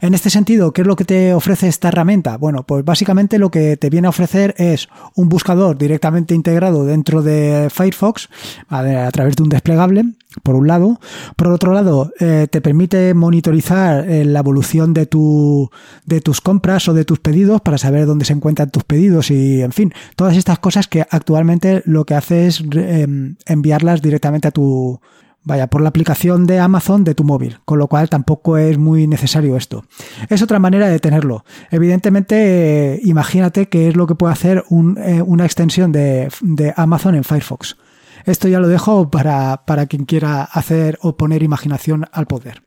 En 0.00 0.14
este 0.14 0.30
sentido, 0.30 0.72
¿qué 0.72 0.82
es 0.82 0.86
lo 0.86 0.94
que 0.94 1.04
te 1.04 1.34
ofrece 1.34 1.66
esta 1.66 1.88
herramienta? 1.88 2.36
Bueno, 2.36 2.62
pues 2.62 2.84
básicamente 2.84 3.38
lo 3.38 3.50
que 3.50 3.76
te 3.76 3.90
viene 3.90 4.06
a 4.06 4.10
ofrecer 4.10 4.54
es 4.58 4.88
un 5.16 5.28
buscador 5.28 5.76
directamente 5.76 6.34
integrado 6.34 6.84
dentro 6.84 7.22
de 7.22 7.68
Firefox 7.70 8.28
a, 8.68 9.10
través 9.10 9.34
de 9.34 9.42
un 9.42 9.48
desplegable, 9.48 10.04
por 10.44 10.54
un 10.54 10.68
lado. 10.68 11.00
Por 11.34 11.48
otro 11.48 11.72
lado, 11.72 12.12
eh, 12.20 12.46
te 12.48 12.60
permite 12.60 13.14
monitorizar 13.14 14.08
eh, 14.08 14.24
la 14.24 14.40
evolución 14.40 14.94
de, 14.94 15.06
tu, 15.06 15.70
de 16.04 16.20
tus 16.20 16.40
compras 16.40 16.88
o 16.88 16.94
de 16.94 17.04
tus 17.04 17.18
pedidos 17.18 17.62
para 17.62 17.78
saber 17.78 18.06
dónde 18.06 18.24
se 18.24 18.34
encuentran 18.34 18.70
tus 18.70 18.84
pedidos 18.84 19.30
y, 19.30 19.62
en 19.62 19.72
fin, 19.72 19.92
todas 20.14 20.36
estas 20.36 20.58
cosas 20.58 20.86
que 20.86 21.06
actualmente 21.10 21.82
lo 21.86 22.04
que 22.04 22.14
hace 22.14 22.46
es 22.46 22.62
em, 22.72 23.36
enviarlas 23.46 24.02
directamente 24.02 24.48
a 24.48 24.50
tu, 24.50 25.00
vaya, 25.46 25.68
por 25.68 25.80
la 25.80 25.88
aplicación 25.90 26.44
de 26.46 26.58
Amazon 26.58 27.04
de 27.04 27.14
tu 27.14 27.22
móvil, 27.22 27.60
con 27.64 27.78
lo 27.78 27.86
cual 27.86 28.10
tampoco 28.10 28.58
es 28.58 28.78
muy 28.78 29.06
necesario 29.06 29.56
esto. 29.56 29.84
Es 30.28 30.42
otra 30.42 30.58
manera 30.58 30.88
de 30.88 30.98
tenerlo. 30.98 31.44
Evidentemente, 31.70 32.94
eh, 32.94 33.00
imagínate 33.04 33.68
que 33.68 33.88
es 33.88 33.96
lo 33.96 34.08
que 34.08 34.16
puede 34.16 34.32
hacer 34.32 34.64
eh, 34.98 35.22
una 35.24 35.44
extensión 35.44 35.92
de, 35.92 36.28
de, 36.42 36.74
Amazon 36.76 37.14
en 37.14 37.22
Firefox. 37.22 37.76
Esto 38.24 38.48
ya 38.48 38.58
lo 38.58 38.66
dejo 38.66 39.08
para, 39.08 39.64
para 39.66 39.86
quien 39.86 40.04
quiera 40.04 40.42
hacer 40.42 40.98
o 41.00 41.16
poner 41.16 41.44
imaginación 41.44 42.06
al 42.10 42.26
poder. 42.26 42.64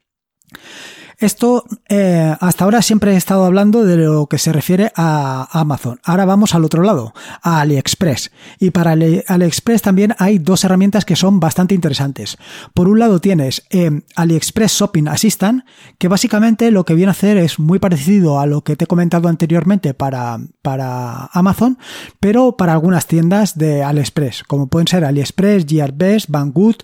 Esto, 1.20 1.64
eh, 1.90 2.34
hasta 2.40 2.64
ahora 2.64 2.80
siempre 2.80 3.12
he 3.12 3.16
estado 3.16 3.44
hablando 3.44 3.84
de 3.84 3.98
lo 3.98 4.26
que 4.26 4.38
se 4.38 4.54
refiere 4.54 4.90
a 4.96 5.48
Amazon. 5.52 6.00
Ahora 6.02 6.24
vamos 6.24 6.54
al 6.54 6.64
otro 6.64 6.82
lado, 6.82 7.12
a 7.42 7.60
AliExpress. 7.60 8.30
Y 8.58 8.70
para 8.70 8.92
AliExpress 8.92 9.82
también 9.82 10.14
hay 10.18 10.38
dos 10.38 10.64
herramientas 10.64 11.04
que 11.04 11.16
son 11.16 11.38
bastante 11.38 11.74
interesantes. 11.74 12.38
Por 12.72 12.88
un 12.88 12.98
lado 12.98 13.20
tienes 13.20 13.66
eh, 13.68 14.00
AliExpress 14.16 14.72
Shopping 14.72 15.08
Assistant, 15.08 15.64
que 15.98 16.08
básicamente 16.08 16.70
lo 16.70 16.86
que 16.86 16.94
viene 16.94 17.10
a 17.10 17.12
hacer 17.12 17.36
es 17.36 17.58
muy 17.58 17.78
parecido 17.78 18.40
a 18.40 18.46
lo 18.46 18.62
que 18.62 18.76
te 18.76 18.84
he 18.84 18.88
comentado 18.88 19.28
anteriormente 19.28 19.92
para, 19.92 20.38
para 20.62 21.26
Amazon, 21.34 21.76
pero 22.18 22.56
para 22.56 22.72
algunas 22.72 23.06
tiendas 23.06 23.58
de 23.58 23.84
AliExpress, 23.84 24.44
como 24.44 24.68
pueden 24.68 24.88
ser 24.88 25.04
AliExpress, 25.04 25.66
Gearbest, 25.68 26.30
Banggood, 26.30 26.76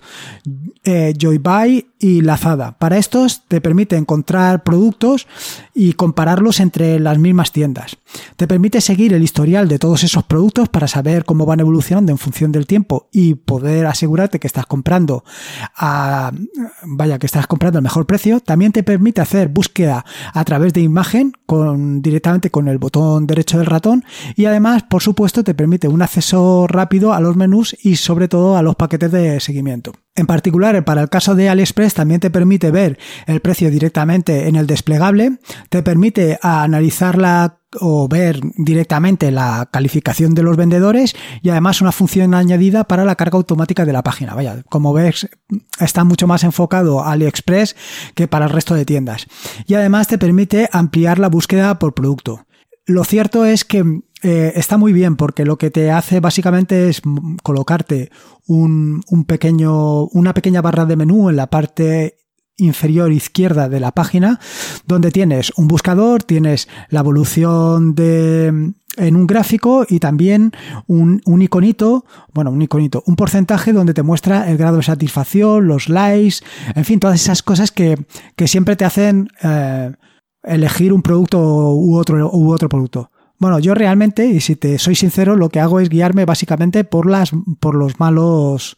eh, 0.83 1.15
Joybuy 1.19 1.87
y 1.97 2.21
Lazada. 2.21 2.77
Para 2.77 2.99
estos 2.99 3.47
te 3.47 3.61
permite 3.61 3.95
encontrar 3.95 4.26
productos 4.63 5.27
y 5.73 5.93
compararlos 5.93 6.59
entre 6.59 6.99
las 6.99 7.17
mismas 7.17 7.51
tiendas. 7.51 7.97
Te 8.35 8.47
permite 8.47 8.81
seguir 8.81 9.13
el 9.13 9.23
historial 9.23 9.67
de 9.67 9.79
todos 9.79 10.03
esos 10.03 10.23
productos 10.23 10.69
para 10.69 10.87
saber 10.87 11.25
cómo 11.25 11.45
van 11.45 11.59
evolucionando 11.59 12.11
en 12.11 12.17
función 12.17 12.51
del 12.51 12.67
tiempo 12.67 13.09
y 13.11 13.35
poder 13.35 13.85
asegurarte 13.85 14.39
que 14.39 14.47
estás 14.47 14.65
comprando 14.65 15.23
a, 15.75 16.31
vaya, 16.83 17.19
que 17.19 17.25
estás 17.25 17.47
comprando 17.47 17.79
al 17.79 17.83
mejor 17.83 18.05
precio. 18.05 18.39
También 18.39 18.71
te 18.71 18.83
permite 18.83 19.21
hacer 19.21 19.49
búsqueda 19.49 20.05
a 20.33 20.43
través 20.45 20.73
de 20.73 20.81
imagen 20.81 21.33
con, 21.45 22.01
directamente 22.01 22.51
con 22.51 22.67
el 22.67 22.77
botón 22.77 23.27
derecho 23.27 23.57
del 23.57 23.67
ratón 23.67 24.03
y 24.35 24.45
además, 24.45 24.83
por 24.83 25.01
supuesto, 25.01 25.43
te 25.43 25.53
permite 25.53 25.87
un 25.87 26.01
acceso 26.01 26.67
rápido 26.67 27.13
a 27.13 27.19
los 27.19 27.35
menús 27.35 27.75
y 27.81 27.95
sobre 27.95 28.27
todo 28.27 28.57
a 28.57 28.61
los 28.61 28.75
paquetes 28.75 29.11
de 29.11 29.39
seguimiento. 29.39 29.93
En 30.17 30.25
particular, 30.25 30.83
para 30.83 31.03
el 31.03 31.09
caso 31.09 31.35
de 31.35 31.47
AliExpress, 31.47 31.93
también 31.93 32.19
te 32.19 32.31
permite 32.31 32.71
ver 32.71 32.97
el 33.27 33.39
precio 33.39 33.69
directamente 33.69 34.16
en 34.25 34.55
el 34.55 34.67
desplegable, 34.67 35.39
te 35.69 35.83
permite 35.83 36.39
analizar 36.41 37.17
la 37.17 37.59
o 37.81 38.07
ver 38.07 38.39
directamente 38.57 39.31
la 39.31 39.67
calificación 39.71 40.33
de 40.33 40.43
los 40.43 40.55
vendedores 40.55 41.15
y 41.41 41.49
además 41.49 41.81
una 41.81 41.91
función 41.91 42.33
añadida 42.33 42.85
para 42.85 43.05
la 43.05 43.15
carga 43.15 43.37
automática 43.37 43.85
de 43.85 43.93
la 43.93 44.03
página. 44.03 44.35
Vaya, 44.35 44.63
como 44.69 44.93
ves, 44.93 45.29
está 45.79 46.03
mucho 46.03 46.27
más 46.27 46.43
enfocado 46.43 47.03
AliExpress 47.03 47.75
que 48.15 48.27
para 48.27 48.45
el 48.45 48.51
resto 48.51 48.73
de 48.73 48.85
tiendas. 48.85 49.27
Y 49.65 49.73
además 49.73 50.07
te 50.07 50.17
permite 50.17 50.69
ampliar 50.71 51.19
la 51.19 51.29
búsqueda 51.29 51.77
por 51.79 51.93
producto. 51.93 52.45
Lo 52.85 53.03
cierto 53.03 53.43
es 53.43 53.65
que 53.65 53.83
eh, 54.23 54.53
está 54.55 54.77
muy 54.77 54.93
bien 54.93 55.17
porque 55.17 55.45
lo 55.45 55.57
que 55.57 55.69
te 55.69 55.91
hace 55.91 56.21
básicamente 56.21 56.87
es 56.89 57.01
colocarte 57.43 58.09
un, 58.47 59.03
un 59.09 59.25
pequeño, 59.25 60.05
una 60.05 60.33
pequeña 60.33 60.61
barra 60.61 60.85
de 60.85 60.95
menú 60.95 61.29
en 61.29 61.35
la 61.35 61.47
parte 61.47 62.17
inferior 62.57 63.11
izquierda 63.11 63.69
de 63.69 63.79
la 63.79 63.91
página, 63.91 64.39
donde 64.85 65.11
tienes 65.11 65.51
un 65.55 65.67
buscador, 65.67 66.23
tienes 66.23 66.67
la 66.89 67.01
evolución 67.01 67.95
de 67.95 68.73
en 68.97 69.15
un 69.15 69.27
gráfico 69.27 69.85
y 69.87 69.99
también 69.99 70.51
un, 70.87 71.21
un, 71.25 71.41
iconito, 71.41 72.05
bueno, 72.33 72.49
un 72.49 72.61
iconito, 72.61 73.03
un 73.05 73.15
porcentaje 73.15 73.71
donde 73.71 73.93
te 73.93 74.03
muestra 74.03 74.49
el 74.49 74.57
grado 74.57 74.77
de 74.77 74.83
satisfacción, 74.83 75.67
los 75.67 75.87
likes, 75.87 76.37
en 76.75 76.83
fin, 76.83 76.99
todas 76.99 77.21
esas 77.21 77.43
cosas 77.43 77.71
que, 77.71 77.97
que 78.35 78.47
siempre 78.47 78.75
te 78.75 78.85
hacen 78.85 79.29
eh, 79.43 79.91
elegir 80.43 80.93
un 80.93 81.03
producto 81.03 81.39
u 81.75 81.95
otro, 81.95 82.29
u 82.31 82.51
otro 82.51 82.69
producto. 82.69 83.11
Bueno, 83.39 83.59
yo 83.59 83.75
realmente, 83.75 84.25
y 84.25 84.41
si 84.41 84.55
te 84.55 84.79
soy 84.79 84.95
sincero, 84.95 85.35
lo 85.35 85.49
que 85.49 85.59
hago 85.59 85.79
es 85.79 85.89
guiarme 85.89 86.25
básicamente 86.25 86.83
por 86.83 87.07
las, 87.07 87.31
por 87.59 87.75
los 87.75 87.99
malos, 87.99 88.77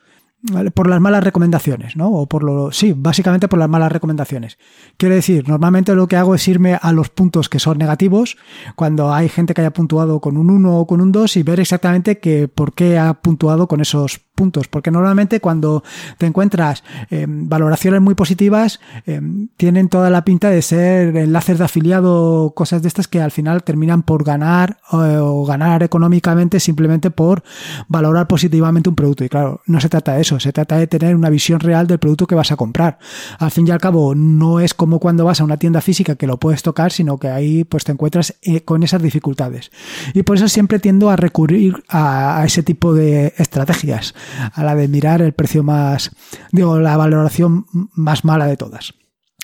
por 0.73 0.89
las 0.89 1.01
malas 1.01 1.23
recomendaciones, 1.23 1.95
¿no? 1.95 2.09
O 2.09 2.27
por 2.27 2.43
lo, 2.43 2.71
sí, 2.71 2.93
básicamente 2.95 3.47
por 3.47 3.59
las 3.59 3.69
malas 3.69 3.91
recomendaciones. 3.91 4.57
Quiero 4.97 5.15
decir, 5.15 5.47
normalmente 5.47 5.95
lo 5.95 6.07
que 6.07 6.15
hago 6.15 6.33
es 6.33 6.47
irme 6.47 6.77
a 6.81 6.91
los 6.93 7.09
puntos 7.09 7.49
que 7.49 7.59
son 7.59 7.77
negativos, 7.77 8.37
cuando 8.75 9.13
hay 9.13 9.27
gente 9.27 9.53
que 9.53 9.61
haya 9.61 9.73
puntuado 9.73 10.21
con 10.21 10.37
un 10.37 10.49
1 10.49 10.79
o 10.79 10.87
con 10.87 11.01
un 11.01 11.11
2 11.11 11.37
y 11.37 11.43
ver 11.43 11.59
exactamente 11.59 12.19
que 12.19 12.47
por 12.47 12.73
qué 12.73 12.97
ha 12.97 13.15
puntuado 13.15 13.67
con 13.67 13.81
esos 13.81 14.21
puntos, 14.39 14.69
porque 14.69 14.89
normalmente 14.89 15.41
cuando 15.41 15.83
te 16.17 16.25
encuentras 16.25 16.85
eh, 17.09 17.25
valoraciones 17.27 17.99
muy 17.99 18.15
positivas, 18.15 18.79
eh, 19.05 19.19
tienen 19.57 19.89
toda 19.89 20.09
la 20.09 20.23
pinta 20.23 20.49
de 20.49 20.61
ser 20.61 21.17
enlaces 21.17 21.57
de 21.57 21.65
afiliado, 21.65 22.53
cosas 22.55 22.81
de 22.81 22.87
estas 22.87 23.09
que 23.09 23.19
al 23.19 23.31
final 23.31 23.63
terminan 23.63 24.01
por 24.01 24.23
ganar 24.23 24.77
o 24.91 25.45
ganar 25.45 25.83
económicamente 25.83 26.61
simplemente 26.61 27.11
por 27.11 27.43
valorar 27.89 28.27
positivamente 28.27 28.87
un 28.87 28.95
producto. 28.95 29.25
Y 29.25 29.29
claro, 29.29 29.59
no 29.65 29.81
se 29.81 29.89
trata 29.89 30.13
de 30.13 30.21
eso, 30.21 30.39
se 30.39 30.53
trata 30.53 30.77
de 30.77 30.87
tener 30.87 31.17
una 31.17 31.29
visión 31.29 31.59
real 31.59 31.85
del 31.85 31.99
producto 31.99 32.25
que 32.25 32.35
vas 32.35 32.53
a 32.53 32.55
comprar. 32.55 32.97
Al 33.39 33.51
fin 33.51 33.67
y 33.67 33.71
al 33.71 33.81
cabo, 33.81 34.15
no 34.15 34.61
es 34.61 34.73
como 34.73 34.99
cuando 34.99 35.25
vas 35.25 35.41
a 35.41 35.43
una 35.43 35.57
tienda 35.57 35.81
física 35.81 36.15
que 36.15 36.27
lo 36.27 36.37
puedes 36.37 36.63
tocar, 36.63 36.93
sino 36.93 37.17
que 37.17 37.27
ahí 37.27 37.65
pues 37.65 37.83
te 37.83 37.91
encuentras 37.91 38.35
eh, 38.43 38.61
con 38.61 38.83
esas 38.83 39.01
dificultades. 39.01 39.69
Y 40.13 40.23
por 40.23 40.37
eso 40.37 40.47
siempre 40.47 40.79
tiendo 40.79 41.09
a 41.09 41.17
recurrir 41.17 41.83
a 41.89 42.41
ese 42.45 42.63
tipo 42.63 42.93
de 42.93 43.33
estrategias 43.37 44.13
a 44.53 44.63
la 44.63 44.75
de 44.75 44.87
mirar 44.87 45.21
el 45.21 45.33
precio 45.33 45.63
más, 45.63 46.11
digo, 46.51 46.79
la 46.79 46.97
valoración 46.97 47.65
más 47.93 48.25
mala 48.25 48.45
de 48.45 48.57
todas. 48.57 48.93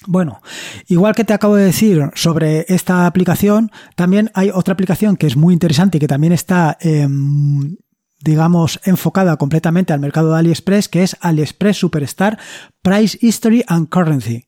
Bueno, 0.07 0.41
igual 0.87 1.15
que 1.15 1.23
te 1.23 1.33
acabo 1.33 1.55
de 1.55 1.65
decir 1.65 2.11
sobre 2.13 2.65
esta 2.69 3.07
aplicación, 3.07 3.71
también 3.95 4.31
hay 4.33 4.51
otra 4.53 4.73
aplicación 4.73 5.17
que 5.17 5.27
es 5.27 5.35
muy 5.35 5.53
interesante 5.53 5.97
y 5.97 5.99
que 5.99 6.07
también 6.07 6.33
está, 6.33 6.77
em, 6.79 7.77
digamos, 8.19 8.79
enfocada 8.83 9.37
completamente 9.37 9.93
al 9.93 9.99
mercado 9.99 10.31
de 10.31 10.39
AliExpress, 10.39 10.89
que 10.89 11.03
es 11.03 11.17
AliExpress 11.21 11.77
Superstar 11.77 12.37
Price 12.81 13.17
History 13.21 13.63
and 13.67 13.89
Currency. 13.89 14.47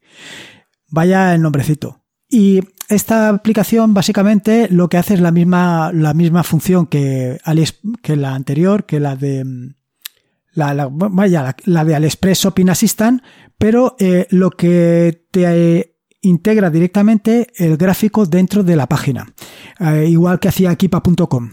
Vaya 0.89 1.33
el 1.33 1.41
nombrecito. 1.41 2.03
Y 2.29 2.61
esta 2.89 3.29
aplicación 3.29 3.93
básicamente 3.93 4.67
lo 4.69 4.89
que 4.89 4.97
hace 4.97 5.13
es 5.15 5.21
la 5.21 5.31
misma, 5.31 5.91
la 5.93 6.13
misma 6.13 6.43
función 6.43 6.87
que, 6.87 7.39
que 8.01 8.15
la 8.15 8.35
anterior, 8.35 8.85
que 8.85 8.99
la 8.99 9.15
de 9.15 9.75
la, 10.57 10.89
vaya, 10.91 11.55
la, 11.65 11.85
de 11.85 11.95
AliExpress 11.95 12.39
Shopping 12.39 12.69
Assistant, 12.69 13.21
pero 13.57 13.95
eh, 13.99 14.27
lo 14.31 14.49
que 14.51 15.25
te 15.31 15.43
eh, 15.79 15.95
integra 16.21 16.69
directamente 16.69 17.47
el 17.57 17.77
gráfico 17.77 18.25
dentro 18.25 18.63
de 18.63 18.75
la 18.75 18.87
página, 18.87 19.33
eh, 19.79 20.07
igual 20.09 20.39
que 20.39 20.47
hacía 20.47 20.71
Equipa.com. 20.71 21.51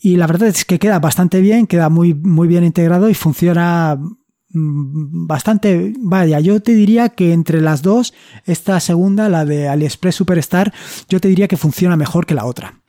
Y 0.00 0.16
la 0.16 0.26
verdad 0.26 0.48
es 0.48 0.64
que 0.64 0.78
queda 0.78 1.00
bastante 1.00 1.40
bien, 1.40 1.66
queda 1.66 1.88
muy, 1.88 2.14
muy 2.14 2.46
bien 2.46 2.64
integrado 2.64 3.10
y 3.10 3.14
funciona 3.14 3.96
mm, 3.96 5.26
bastante, 5.26 5.92
vaya, 5.98 6.38
yo 6.38 6.60
te 6.60 6.74
diría 6.74 7.08
que 7.08 7.32
entre 7.32 7.60
las 7.60 7.82
dos, 7.82 8.14
esta 8.44 8.78
segunda, 8.78 9.28
la 9.28 9.44
de 9.44 9.68
AliExpress 9.68 10.14
Superstar, 10.14 10.72
yo 11.08 11.18
te 11.18 11.28
diría 11.28 11.48
que 11.48 11.56
funciona 11.56 11.96
mejor 11.96 12.24
que 12.26 12.34
la 12.34 12.44
otra. 12.44 12.82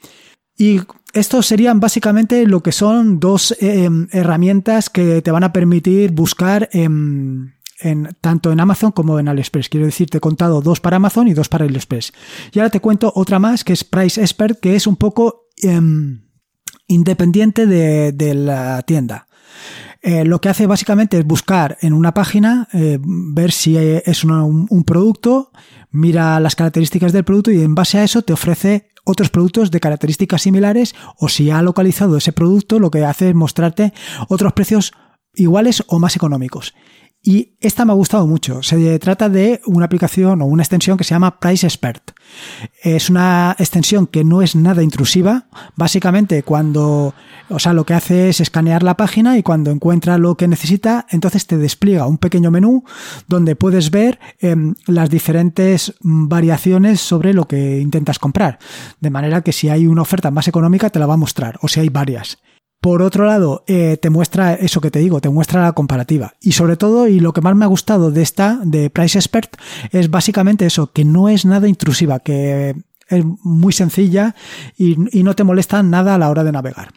Y 0.58 0.82
estos 1.14 1.46
serían 1.46 1.80
básicamente 1.80 2.46
lo 2.46 2.62
que 2.62 2.72
son 2.72 3.20
dos 3.20 3.52
eh, 3.60 3.86
em, 3.86 4.08
herramientas 4.12 4.90
que 4.90 5.22
te 5.22 5.32
van 5.32 5.44
a 5.44 5.54
permitir 5.54 6.12
buscar 6.12 6.70
en, 6.72 7.54
tanto 8.22 8.52
en 8.52 8.60
Amazon 8.60 8.92
como 8.92 9.20
en 9.20 9.28
AliExpress. 9.28 9.70
Quiero 9.70 9.86
decir, 9.86 10.10
te 10.10 10.18
he 10.18 10.22
contado 10.22 10.62
dos 10.62 10.80
para 10.80 10.98
Amazon 10.98 11.28
y 11.28 11.34
dos 11.34 11.50
para 11.50 11.66
AliExpress. 11.66 12.14
Y 12.54 12.60
ahora 12.60 12.70
te 12.70 12.80
cuento 12.80 13.12
otra 13.16 13.40
más 13.40 13.64
que 13.64 13.74
es 13.74 13.84
Price 13.84 14.20
Expert, 14.20 14.60
que 14.60 14.76
es 14.76 14.88
un 14.88 14.96
poco 14.96 15.48
em, 15.62 16.22
independiente 16.88 17.66
de, 17.66 18.34
la 18.34 18.82
tienda. 18.84 19.28
Eh, 20.02 20.24
lo 20.24 20.40
que 20.40 20.50
hace 20.50 20.68
básicamente 20.68 21.18
es 21.18 21.26
buscar 21.26 21.78
en 21.82 21.94
una 21.94 22.14
página, 22.14 22.68
eh, 22.74 23.00
ver 23.02 23.52
si 23.52 23.76
es 23.78 24.24
un 24.24 24.84
producto, 24.86 25.52
mira 25.92 26.40
las 26.40 26.56
características 26.56 27.12
del 27.12 27.24
producto 27.24 27.52
y 27.52 27.62
en 27.62 27.74
base 27.74 27.98
a 27.98 28.04
eso 28.04 28.22
te 28.22 28.34
ofrece 28.34 28.90
otros 29.06 29.30
productos 29.30 29.72
de 29.72 29.80
características 29.80 30.42
similares 30.42 30.96
o 31.18 31.30
si 31.30 31.52
ha 31.52 31.62
localizado 31.62 32.18
ese 32.18 32.34
producto, 32.34 32.80
lo 32.80 32.92
que 32.92 33.06
hace 33.06 33.30
es 33.30 33.36
mostrarte 33.36 33.94
otros 34.28 34.52
precios 34.54 34.92
iguales 35.34 35.84
o 35.88 36.00
más 36.00 36.16
económicos. 36.16 36.74
Y 37.28 37.58
esta 37.60 37.86
me 37.86 37.92
ha 37.92 37.96
gustado 37.96 38.28
mucho. 38.28 38.62
Se 38.62 39.00
trata 39.00 39.30
de 39.30 39.60
una 39.66 39.88
aplicación 39.88 40.44
o 40.44 40.46
una 40.46 40.62
extensión 40.62 40.96
que 40.96 41.04
se 41.04 41.16
llama 41.16 41.40
Price 41.40 41.66
Expert. 41.66 42.12
Es 42.84 43.10
una 43.10 43.56
extensión 43.58 44.06
que 44.06 44.24
no 44.24 44.44
es 44.44 44.56
nada 44.56 44.84
intrusiva. 44.84 45.48
Básicamente, 45.76 46.44
cuando, 46.44 47.16
o 47.50 47.58
sea, 47.58 47.74
lo 47.74 47.84
que 47.84 47.96
hace 47.96 48.30
es 48.30 48.42
escanear 48.42 48.84
la 48.84 48.96
página 48.96 49.40
y 49.40 49.42
cuando 49.42 49.72
encuentra 49.72 50.20
lo 50.20 50.38
que 50.38 50.48
necesita, 50.48 51.08
entonces 51.10 51.48
te 51.48 51.58
despliega 51.58 52.06
un 52.06 52.20
pequeño 52.20 52.52
menú 52.52 52.84
donde 53.28 53.56
puedes 53.56 53.90
ver 53.90 54.20
em, 54.40 54.76
las 54.86 55.10
diferentes 55.10 55.96
variaciones 56.02 57.02
sobre 57.02 57.34
lo 57.34 57.48
que 57.48 57.80
intentas 57.80 58.20
comprar. 58.20 58.60
De 59.00 59.10
manera 59.10 59.42
que 59.42 59.52
si 59.52 59.70
hay 59.70 59.88
una 59.88 60.04
oferta 60.04 60.30
más 60.30 60.48
económica, 60.48 60.92
te 60.92 61.00
la 61.00 61.08
va 61.08 61.16
a 61.16 61.18
mostrar, 61.18 61.58
o 61.64 61.68
si 61.68 61.80
hay 61.80 61.90
varias. 61.90 62.38
Por 62.86 63.02
otro 63.02 63.26
lado, 63.26 63.64
eh, 63.66 63.98
te 64.00 64.12
muestra 64.12 64.54
eso 64.54 64.80
que 64.80 64.92
te 64.92 65.00
digo, 65.00 65.20
te 65.20 65.30
muestra 65.30 65.64
la 65.64 65.72
comparativa. 65.72 66.36
Y 66.40 66.52
sobre 66.52 66.78
todo, 66.78 67.08
y 67.08 67.20
lo 67.20 67.34
que 67.34 67.42
más 67.42 67.56
me 67.56 67.66
ha 67.66 67.68
gustado 67.68 68.12
de 68.12 68.22
esta, 68.22 68.60
de 68.64 68.92
Price 68.92 69.18
Expert, 69.18 69.56
es 69.90 70.12
básicamente 70.12 70.68
eso, 70.68 70.92
que 70.92 71.04
no 71.04 71.28
es 71.28 71.46
nada 71.46 71.68
intrusiva, 71.68 72.20
que 72.20 72.76
es 73.10 73.26
muy 73.42 73.74
sencilla 73.74 74.36
y, 74.78 74.98
no 75.24 75.34
te 75.34 75.44
molesta 75.44 75.82
nada 75.82 76.14
a 76.14 76.20
la 76.20 76.30
hora 76.30 76.44
de 76.44 76.52
navegar. 76.52 76.94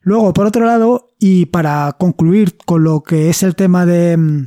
Luego, 0.00 0.32
por 0.32 0.46
otro 0.46 0.64
lado, 0.64 1.10
y 1.18 1.44
para 1.44 1.94
concluir 1.98 2.56
con 2.56 2.82
lo 2.82 3.02
que 3.02 3.28
es 3.28 3.42
el 3.42 3.56
tema 3.56 3.84
de, 3.84 4.46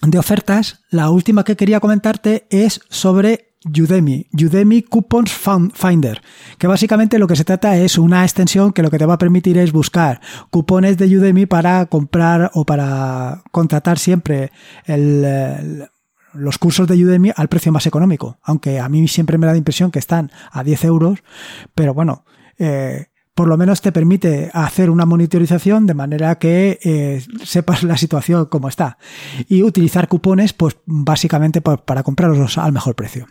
de 0.00 0.18
ofertas, 0.18 0.80
la 0.90 1.10
última 1.10 1.44
que 1.44 1.56
quería 1.56 1.80
comentarte 1.80 2.46
es 2.48 2.80
sobre 2.88 3.47
Udemy, 3.64 4.28
Udemy 4.32 4.82
Coupons 4.82 5.32
Finder, 5.74 6.22
que 6.58 6.66
básicamente 6.66 7.18
lo 7.18 7.26
que 7.26 7.36
se 7.36 7.44
trata 7.44 7.76
es 7.76 7.98
una 7.98 8.22
extensión 8.22 8.72
que 8.72 8.82
lo 8.82 8.90
que 8.90 8.98
te 8.98 9.06
va 9.06 9.14
a 9.14 9.18
permitir 9.18 9.58
es 9.58 9.72
buscar 9.72 10.20
cupones 10.50 10.96
de 10.96 11.16
Udemy 11.16 11.46
para 11.46 11.86
comprar 11.86 12.50
o 12.54 12.64
para 12.64 13.42
contratar 13.50 13.98
siempre 13.98 14.52
los 16.34 16.58
cursos 16.58 16.86
de 16.86 17.04
Udemy 17.04 17.32
al 17.34 17.48
precio 17.48 17.72
más 17.72 17.86
económico, 17.86 18.38
aunque 18.42 18.78
a 18.78 18.88
mí 18.88 19.08
siempre 19.08 19.38
me 19.38 19.46
da 19.46 19.52
la 19.52 19.58
impresión 19.58 19.90
que 19.90 19.98
están 19.98 20.30
a 20.52 20.62
10 20.62 20.84
euros, 20.84 21.18
pero 21.74 21.94
bueno, 21.94 22.24
eh, 22.58 23.06
por 23.38 23.46
lo 23.46 23.56
menos 23.56 23.80
te 23.82 23.92
permite 23.92 24.50
hacer 24.52 24.90
una 24.90 25.06
monitorización 25.06 25.86
de 25.86 25.94
manera 25.94 26.40
que 26.40 26.80
eh, 26.82 27.22
sepas 27.44 27.84
la 27.84 27.96
situación 27.96 28.46
como 28.46 28.68
está 28.68 28.98
y 29.46 29.62
utilizar 29.62 30.08
cupones 30.08 30.52
pues 30.52 30.76
básicamente 30.86 31.60
para 31.60 32.02
comprarlos 32.02 32.58
al 32.58 32.72
mejor 32.72 32.96
precio. 32.96 33.28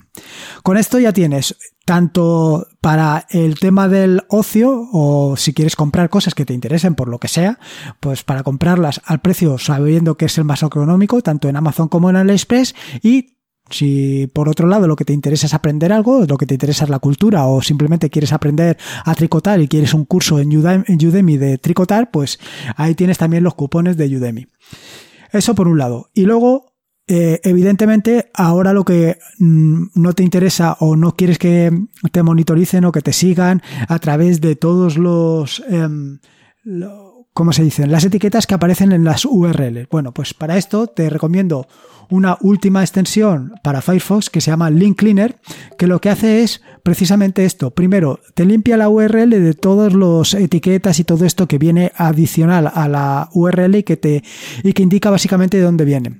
Con 0.63 0.77
esto 0.77 0.97
ya 0.97 1.11
tienes 1.11 1.57
tanto 1.83 2.67
para 2.79 3.25
el 3.31 3.59
tema 3.59 3.89
del 3.89 4.23
ocio 4.29 4.87
o 4.93 5.35
si 5.35 5.53
quieres 5.53 5.75
comprar 5.75 6.09
cosas 6.09 6.35
que 6.35 6.45
te 6.45 6.53
interesen 6.53 6.95
por 6.95 7.09
lo 7.09 7.19
que 7.19 7.27
sea, 7.27 7.59
pues 7.99 8.23
para 8.23 8.43
comprarlas 8.43 9.01
al 9.03 9.19
precio 9.19 9.57
sabiendo 9.57 10.15
que 10.15 10.27
es 10.27 10.37
el 10.37 10.45
más 10.45 10.63
económico, 10.63 11.21
tanto 11.21 11.49
en 11.49 11.57
Amazon 11.57 11.89
como 11.89 12.09
en 12.09 12.15
AliExpress 12.15 12.75
y 13.03 13.36
si 13.69 14.27
por 14.33 14.49
otro 14.49 14.67
lado 14.67 14.87
lo 14.87 14.95
que 14.95 15.05
te 15.05 15.13
interesa 15.13 15.47
es 15.47 15.53
aprender 15.53 15.91
algo, 15.91 16.25
lo 16.25 16.37
que 16.37 16.45
te 16.45 16.55
interesa 16.55 16.85
es 16.85 16.89
la 16.89 16.99
cultura 16.99 17.45
o 17.45 17.61
simplemente 17.61 18.09
quieres 18.09 18.33
aprender 18.33 18.77
a 19.05 19.15
tricotar 19.15 19.59
y 19.61 19.67
quieres 19.67 19.93
un 19.93 20.05
curso 20.05 20.39
en 20.39 20.55
Udemy 20.55 21.37
de 21.37 21.57
tricotar, 21.57 22.11
pues 22.11 22.39
ahí 22.75 22.95
tienes 22.95 23.17
también 23.17 23.43
los 23.43 23.55
cupones 23.55 23.97
de 23.97 24.15
Udemy. 24.15 24.47
Eso 25.31 25.55
por 25.55 25.67
un 25.67 25.77
lado. 25.77 26.09
Y 26.13 26.23
luego, 26.23 26.73
eh, 27.07 27.39
evidentemente, 27.43 28.29
ahora 28.33 28.73
lo 28.73 28.85
que 28.85 29.17
mm, 29.39 29.87
no 29.95 30.13
te 30.13 30.23
interesa 30.23 30.77
o 30.79 30.95
no 30.95 31.15
quieres 31.15 31.37
que 31.37 31.71
te 32.11 32.23
monitoricen 32.23 32.85
o 32.85 32.91
que 32.91 33.01
te 33.01 33.13
sigan 33.13 33.61
a 33.87 33.99
través 33.99 34.41
de 34.41 34.55
todos 34.55 34.97
los... 34.97 35.63
Em, 35.69 36.19
¿Cómo 37.37 37.53
se 37.53 37.63
dicen? 37.63 37.91
Las 37.91 38.03
etiquetas 38.03 38.47
que 38.47 38.55
aparecen 38.55 38.91
en 38.93 39.03
las 39.03 39.23
URLs. 39.23 39.87
Bueno, 39.91 40.11
pues 40.11 40.33
para 40.33 40.57
esto 40.57 40.87
te 40.87 41.07
recomiendo 41.07 41.67
una 42.09 42.35
última 42.41 42.81
extensión 42.81 43.53
para 43.61 43.83
Firefox 43.83 44.31
que 44.31 44.41
se 44.41 44.49
llama 44.49 44.71
Link 44.71 44.97
Cleaner, 44.97 45.37
que 45.77 45.85
lo 45.85 46.01
que 46.01 46.09
hace 46.09 46.41
es 46.41 46.63
precisamente 46.81 47.45
esto. 47.45 47.69
Primero, 47.69 48.21
te 48.33 48.43
limpia 48.43 48.75
la 48.75 48.89
URL 48.89 49.29
de 49.29 49.53
todas 49.53 49.93
las 49.93 50.33
etiquetas 50.33 50.99
y 50.99 51.03
todo 51.03 51.25
esto 51.25 51.47
que 51.47 51.59
viene 51.59 51.91
adicional 51.95 52.71
a 52.73 52.87
la 52.87 53.29
URL 53.33 53.75
y 53.75 53.83
que, 53.83 53.97
te, 53.97 54.23
y 54.63 54.73
que 54.73 54.81
indica 54.81 55.11
básicamente 55.11 55.57
de 55.57 55.63
dónde 55.63 55.85
viene. 55.85 56.17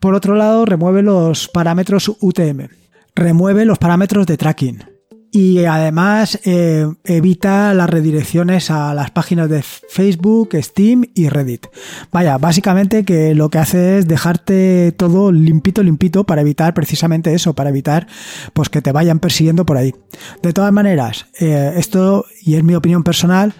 Por 0.00 0.14
otro 0.14 0.36
lado, 0.36 0.64
remueve 0.64 1.02
los 1.02 1.48
parámetros 1.48 2.08
UTM. 2.18 2.68
Remueve 3.14 3.66
los 3.66 3.76
parámetros 3.76 4.26
de 4.26 4.38
tracking 4.38 4.95
y 5.36 5.66
además 5.66 6.40
eh, 6.46 6.86
evita 7.04 7.74
las 7.74 7.90
redirecciones 7.90 8.70
a 8.70 8.94
las 8.94 9.10
páginas 9.10 9.50
de 9.50 9.62
Facebook, 9.62 10.56
Steam 10.62 11.04
y 11.14 11.28
Reddit. 11.28 11.66
Vaya, 12.10 12.38
básicamente 12.38 13.04
que 13.04 13.34
lo 13.34 13.50
que 13.50 13.58
hace 13.58 13.98
es 13.98 14.08
dejarte 14.08 14.92
todo 14.92 15.32
limpito, 15.32 15.82
limpito 15.82 16.24
para 16.24 16.40
evitar 16.40 16.72
precisamente 16.72 17.34
eso, 17.34 17.52
para 17.52 17.68
evitar 17.68 18.06
pues 18.54 18.70
que 18.70 18.80
te 18.80 18.92
vayan 18.92 19.18
persiguiendo 19.18 19.66
por 19.66 19.76
ahí. 19.76 19.94
De 20.42 20.54
todas 20.54 20.72
maneras, 20.72 21.26
eh, 21.38 21.74
esto, 21.76 22.24
y 22.40 22.54
es 22.54 22.64
mi 22.64 22.74
opinión 22.74 23.02
personal, 23.02 23.52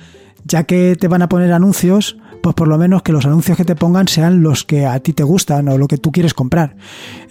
ya 0.44 0.64
que 0.64 0.96
te 0.98 1.08
van 1.08 1.20
a 1.20 1.28
poner 1.28 1.52
anuncios, 1.52 2.16
pues 2.46 2.54
por 2.54 2.68
lo 2.68 2.78
menos 2.78 3.02
que 3.02 3.11
los 3.11 3.26
anuncios 3.26 3.56
que 3.56 3.64
te 3.64 3.74
pongan 3.74 4.06
sean 4.06 4.40
los 4.40 4.62
que 4.62 4.87
a 4.87 5.00
ti 5.00 5.12
te 5.12 5.24
gustan 5.24 5.66
o 5.66 5.78
lo 5.78 5.88
que 5.88 5.98
tú 5.98 6.12
quieres 6.12 6.32
comprar, 6.32 6.76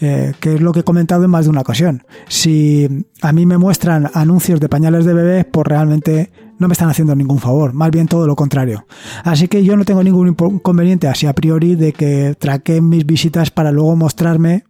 eh, 0.02 0.34
que 0.42 0.56
es 0.56 0.60
lo 0.60 0.74
que 0.74 0.82
he 0.82 0.84
comentado 0.84 1.24
en 1.24 1.30
más 1.30 1.46
de 1.46 1.52
una 1.52 1.62
ocasión. 1.62 2.04
Si 2.28 3.06
a 3.22 3.32
mí 3.32 3.46
me 3.46 3.58
muestran 3.58 4.12
anuncios 4.14 4.60
de 4.60 4.68
pañales 4.68 5.06
de 5.06 5.14
bebés, 5.14 5.46
pues 5.50 5.66
realmente 5.66 6.34
no 6.60 6.68
me 6.68 6.74
están 6.74 6.90
haciendo 6.90 7.16
ningún 7.16 7.40
favor, 7.40 7.72
más 7.72 7.92
bien 7.92 8.10
todo 8.10 8.28
lo 8.28 8.36
contrario. 8.36 8.88
Así 9.24 9.48
que 9.48 9.64
yo 9.64 9.78
no 9.78 9.86
tengo 9.86 10.04
ningún 10.04 10.36
inconveniente 10.38 11.08
así 11.08 11.28
a 11.28 11.34
priori 11.34 11.76
de 11.76 11.94
que 11.94 12.36
traquen 12.38 12.90
mis 12.90 13.06
visitas 13.06 13.52
para 13.52 13.72
luego 13.72 13.96
mostrarme 13.96 14.66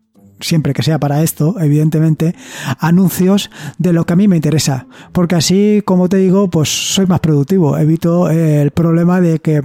siempre 0.45 0.73
que 0.73 0.83
sea 0.83 0.99
para 0.99 1.23
esto, 1.23 1.55
evidentemente, 1.59 2.35
anuncios 2.79 3.49
de 3.77 3.93
lo 3.93 4.05
que 4.05 4.13
a 4.13 4.15
mí 4.15 4.27
me 4.27 4.35
interesa. 4.35 4.87
Porque 5.11 5.35
así, 5.35 5.81
como 5.85 6.09
te 6.09 6.17
digo, 6.17 6.49
pues 6.49 6.69
soy 6.69 7.05
más 7.05 7.19
productivo. 7.19 7.77
Evito 7.77 8.29
el 8.29 8.71
problema 8.71 9.21
de 9.21 9.39
que, 9.39 9.61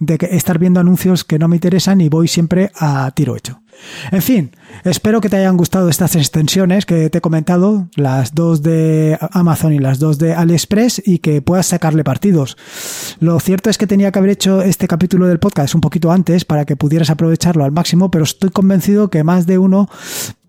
de 0.00 0.18
que 0.18 0.26
estar 0.36 0.58
viendo 0.58 0.80
anuncios 0.80 1.24
que 1.24 1.38
no 1.38 1.48
me 1.48 1.56
interesan 1.56 2.00
y 2.00 2.08
voy 2.08 2.28
siempre 2.28 2.70
a 2.78 3.10
tiro 3.14 3.36
hecho. 3.36 3.60
En 4.10 4.22
fin, 4.22 4.50
espero 4.84 5.20
que 5.20 5.28
te 5.28 5.36
hayan 5.36 5.56
gustado 5.56 5.88
estas 5.88 6.16
extensiones 6.16 6.86
que 6.86 7.10
te 7.10 7.18
he 7.18 7.20
comentado, 7.20 7.88
las 7.96 8.34
dos 8.34 8.62
de 8.62 9.18
Amazon 9.32 9.72
y 9.72 9.78
las 9.78 9.98
dos 9.98 10.18
de 10.18 10.34
AliExpress, 10.34 11.02
y 11.04 11.18
que 11.18 11.42
puedas 11.42 11.66
sacarle 11.66 12.04
partidos. 12.04 12.56
Lo 13.20 13.38
cierto 13.40 13.70
es 13.70 13.78
que 13.78 13.86
tenía 13.86 14.12
que 14.12 14.18
haber 14.18 14.30
hecho 14.30 14.62
este 14.62 14.88
capítulo 14.88 15.26
del 15.26 15.38
podcast 15.38 15.74
un 15.74 15.80
poquito 15.80 16.12
antes 16.12 16.44
para 16.44 16.64
que 16.64 16.76
pudieras 16.76 17.10
aprovecharlo 17.10 17.64
al 17.64 17.72
máximo, 17.72 18.10
pero 18.10 18.24
estoy 18.24 18.50
convencido 18.50 19.10
que 19.10 19.24
más 19.24 19.46
de 19.46 19.58
uno 19.58 19.88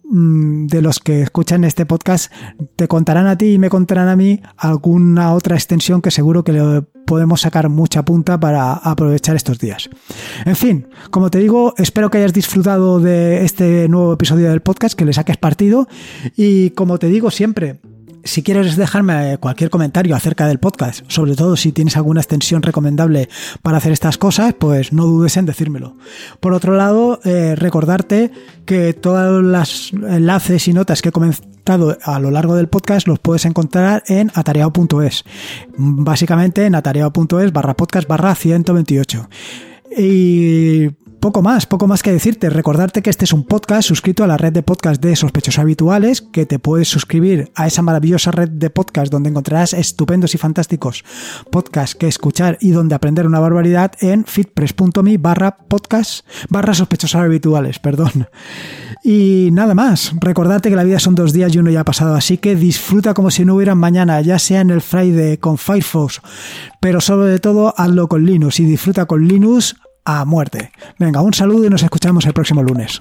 de 0.09 0.81
los 0.81 0.99
que 0.99 1.21
escuchan 1.21 1.63
este 1.63 1.85
podcast 1.85 2.31
te 2.75 2.87
contarán 2.87 3.27
a 3.27 3.37
ti 3.37 3.53
y 3.53 3.57
me 3.57 3.69
contarán 3.69 4.07
a 4.07 4.15
mí 4.15 4.41
alguna 4.57 5.33
otra 5.33 5.55
extensión 5.55 6.01
que 6.01 6.11
seguro 6.11 6.43
que 6.43 6.53
le 6.53 6.81
podemos 7.05 7.41
sacar 7.41 7.69
mucha 7.69 8.03
punta 8.03 8.39
para 8.39 8.73
aprovechar 8.73 9.35
estos 9.35 9.59
días. 9.59 9.89
En 10.45 10.55
fin, 10.55 10.87
como 11.09 11.29
te 11.29 11.39
digo, 11.39 11.73
espero 11.77 12.09
que 12.09 12.19
hayas 12.19 12.33
disfrutado 12.33 12.99
de 12.99 13.45
este 13.45 13.87
nuevo 13.87 14.13
episodio 14.13 14.49
del 14.49 14.61
podcast, 14.61 14.97
que 14.97 15.05
le 15.05 15.13
saques 15.13 15.37
partido 15.37 15.87
y 16.35 16.71
como 16.71 16.99
te 16.99 17.07
digo 17.07 17.31
siempre, 17.31 17.79
si 18.25 18.41
quieres 18.41 18.75
dejarme 18.75 19.37
cualquier 19.37 19.69
comentario 19.69 20.15
acerca 20.15 20.47
del 20.47 20.59
podcast, 20.59 21.05
sobre 21.07 21.35
todo 21.35 21.55
si 21.55 21.71
tienes 21.71 21.95
alguna 21.95 22.21
extensión 22.21 22.63
recomendable 22.63 23.29
para 23.61 23.77
hacer 23.77 23.91
estas 23.91 24.17
cosas, 24.17 24.53
pues 24.55 24.91
no 24.91 25.05
dudes 25.05 25.37
en 25.37 25.45
decírmelo. 25.45 25.95
Por 26.39 26.53
otro 26.53 26.75
lado, 26.75 27.19
eh, 27.23 27.55
recordarte 27.55 28.31
que 28.65 28.93
todos 28.93 29.43
los 29.43 29.93
enlaces 29.93 30.67
y 30.67 30.73
notas 30.73 31.03
que 31.03 31.09
he 31.09 31.11
comentado 31.11 31.97
a 32.01 32.19
lo 32.19 32.31
largo 32.31 32.55
del 32.55 32.67
podcast 32.67 33.07
los 33.07 33.19
puedes 33.19 33.45
encontrar 33.45 34.03
en 34.07 34.31
atareado.es. 34.33 35.23
Básicamente 35.77 36.65
en 36.65 36.75
atareado.es 36.75 37.53
barra 37.53 37.75
podcast 37.75 38.07
barra 38.07 38.33
128. 38.33 39.29
Y 39.97 40.89
poco 41.25 41.41
más, 41.41 41.65
poco 41.65 41.87
más 41.87 42.03
que 42.03 42.11
decirte. 42.11 42.51
Recordarte 42.51 43.01
que 43.01 43.09
este 43.09 43.25
es 43.25 43.33
un 43.33 43.45
podcast 43.45 43.87
suscrito 43.87 44.23
a 44.23 44.27
la 44.27 44.37
red 44.37 44.53
de 44.53 44.61
podcast 44.61 45.01
de 45.01 45.15
sospechosos 45.15 45.57
habituales, 45.57 46.21
que 46.21 46.45
te 46.45 46.59
puedes 46.59 46.87
suscribir 46.87 47.51
a 47.55 47.65
esa 47.65 47.81
maravillosa 47.81 48.29
red 48.29 48.49
de 48.49 48.69
podcast 48.69 49.11
donde 49.11 49.31
encontrarás 49.31 49.73
estupendos 49.73 50.35
y 50.35 50.37
fantásticos 50.37 51.03
podcasts 51.49 51.95
que 51.95 52.07
escuchar 52.07 52.59
y 52.61 52.69
donde 52.69 52.93
aprender 52.93 53.25
una 53.25 53.39
barbaridad 53.39 53.93
en 54.01 54.25
fitpress.me 54.25 55.17
barra 55.17 55.57
podcast 55.57 56.27
barra 56.47 56.75
sospechosos 56.75 57.19
habituales, 57.19 57.79
perdón. 57.79 58.27
Y 59.03 59.49
nada 59.51 59.73
más, 59.73 60.13
recordarte 60.19 60.69
que 60.69 60.75
la 60.75 60.83
vida 60.83 60.99
son 60.99 61.15
dos 61.15 61.33
días 61.33 61.55
y 61.55 61.57
uno 61.57 61.71
ya 61.71 61.81
ha 61.81 61.85
pasado, 61.85 62.13
así 62.13 62.37
que 62.37 62.55
disfruta 62.55 63.15
como 63.15 63.31
si 63.31 63.45
no 63.45 63.55
hubiera 63.55 63.73
mañana, 63.73 64.21
ya 64.21 64.37
sea 64.37 64.61
en 64.61 64.69
el 64.69 64.81
Friday 64.81 65.37
con 65.37 65.57
Firefox, 65.57 66.21
pero 66.79 67.01
sobre 67.01 67.39
todo 67.39 67.73
hazlo 67.77 68.07
con 68.07 68.25
Linux 68.25 68.59
y 68.59 68.65
disfruta 68.65 69.07
con 69.07 69.27
Linux 69.27 69.75
a 70.05 70.23
muerte. 70.25 70.71
Venga, 70.97 71.21
un 71.21 71.33
saludo 71.33 71.65
y 71.65 71.69
nos 71.69 71.83
escuchamos 71.83 72.25
el 72.25 72.33
próximo 72.33 72.63
lunes. 72.63 72.99